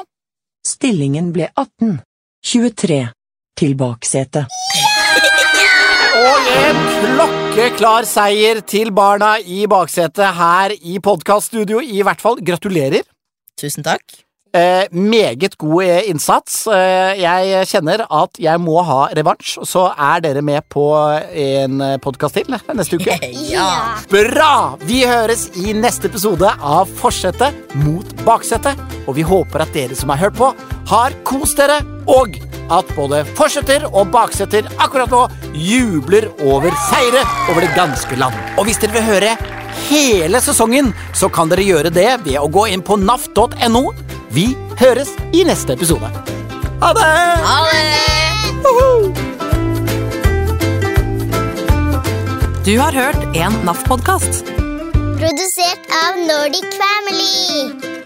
Stillingen 0.67 1.33
ble 1.35 1.49
18. 1.53 1.97
23. 2.47 3.01
Til 3.57 3.73
baksetet. 3.77 4.47
Og 6.17 6.47
en 6.53 6.79
klokkeklar 7.01 8.07
seier 8.09 8.61
til 8.65 8.93
barna 8.95 9.35
i 9.41 9.65
baksetet 9.69 10.37
her 10.39 10.73
i 10.77 11.01
podkaststudio. 11.03 11.81
I 11.83 12.05
hvert 12.05 12.23
fall 12.23 12.39
gratulerer. 12.41 13.05
Tusen 13.59 13.85
takk. 13.85 14.26
Eh, 14.57 14.87
meget 14.91 15.57
god 15.57 15.83
eh, 15.83 16.09
innsats. 16.09 16.63
Eh, 16.71 17.19
jeg 17.21 17.67
kjenner 17.69 18.01
at 18.09 18.39
jeg 18.41 18.61
må 18.63 18.79
ha 18.87 19.03
revansj, 19.13 19.57
så 19.67 19.83
er 19.93 20.23
dere 20.23 20.41
med 20.45 20.65
på 20.73 20.85
en 20.97 21.83
podkast 22.01 22.39
til 22.39 22.55
neste 22.73 22.97
uke. 22.97 23.19
Ja. 23.47 23.97
Bra! 24.09 24.77
Vi 24.87 25.03
høres 25.07 25.47
i 25.59 25.75
neste 25.77 26.09
episode 26.09 26.49
av 26.49 26.89
Forsetet 26.99 27.75
mot 27.83 28.09
baksetet. 28.25 28.79
Og 29.05 29.15
vi 29.19 29.25
håper 29.27 29.63
at 29.63 29.75
dere 29.75 29.95
som 29.95 30.11
har 30.11 30.21
hørt 30.25 30.39
på, 30.39 30.49
har 30.89 31.15
kost 31.27 31.61
dere, 31.61 31.79
og 32.09 32.39
at 32.73 32.89
både 32.97 33.21
forsetter 33.37 33.85
og 33.91 34.09
baksetter 34.11 34.67
akkurat 34.81 35.13
nå 35.13 35.21
jubler 35.53 36.27
over 36.47 36.73
seire 36.89 37.23
over 37.51 37.63
det 37.63 37.71
ganske 37.77 38.19
land. 38.19 38.35
Og 38.57 38.67
hvis 38.67 38.81
dere 38.81 38.97
vil 38.97 39.07
høre 39.07 39.37
hele 39.87 40.41
sesongen, 40.43 40.91
så 41.15 41.29
kan 41.31 41.51
dere 41.51 41.65
gjøre 41.67 41.93
det 41.93 42.09
ved 42.25 42.39
å 42.41 42.49
gå 42.51 42.67
inn 42.73 42.83
på 42.83 42.99
naf.no. 42.99 43.85
Vi 44.38 44.51
høres 44.77 45.09
i 45.33 45.39
neste 45.47 45.73
episode. 45.73 46.05
Ha 46.83 46.89
det! 46.93 47.05
Ha 47.41 47.55
det! 47.65 47.88
Du 52.67 52.73
har 52.77 52.93
hørt 52.93 53.38
en 53.39 53.57
NAF-podkast. 53.65 54.43
Produsert 55.17 55.89
av 56.03 56.21
Nordic 56.29 56.69
Family. 56.77 57.96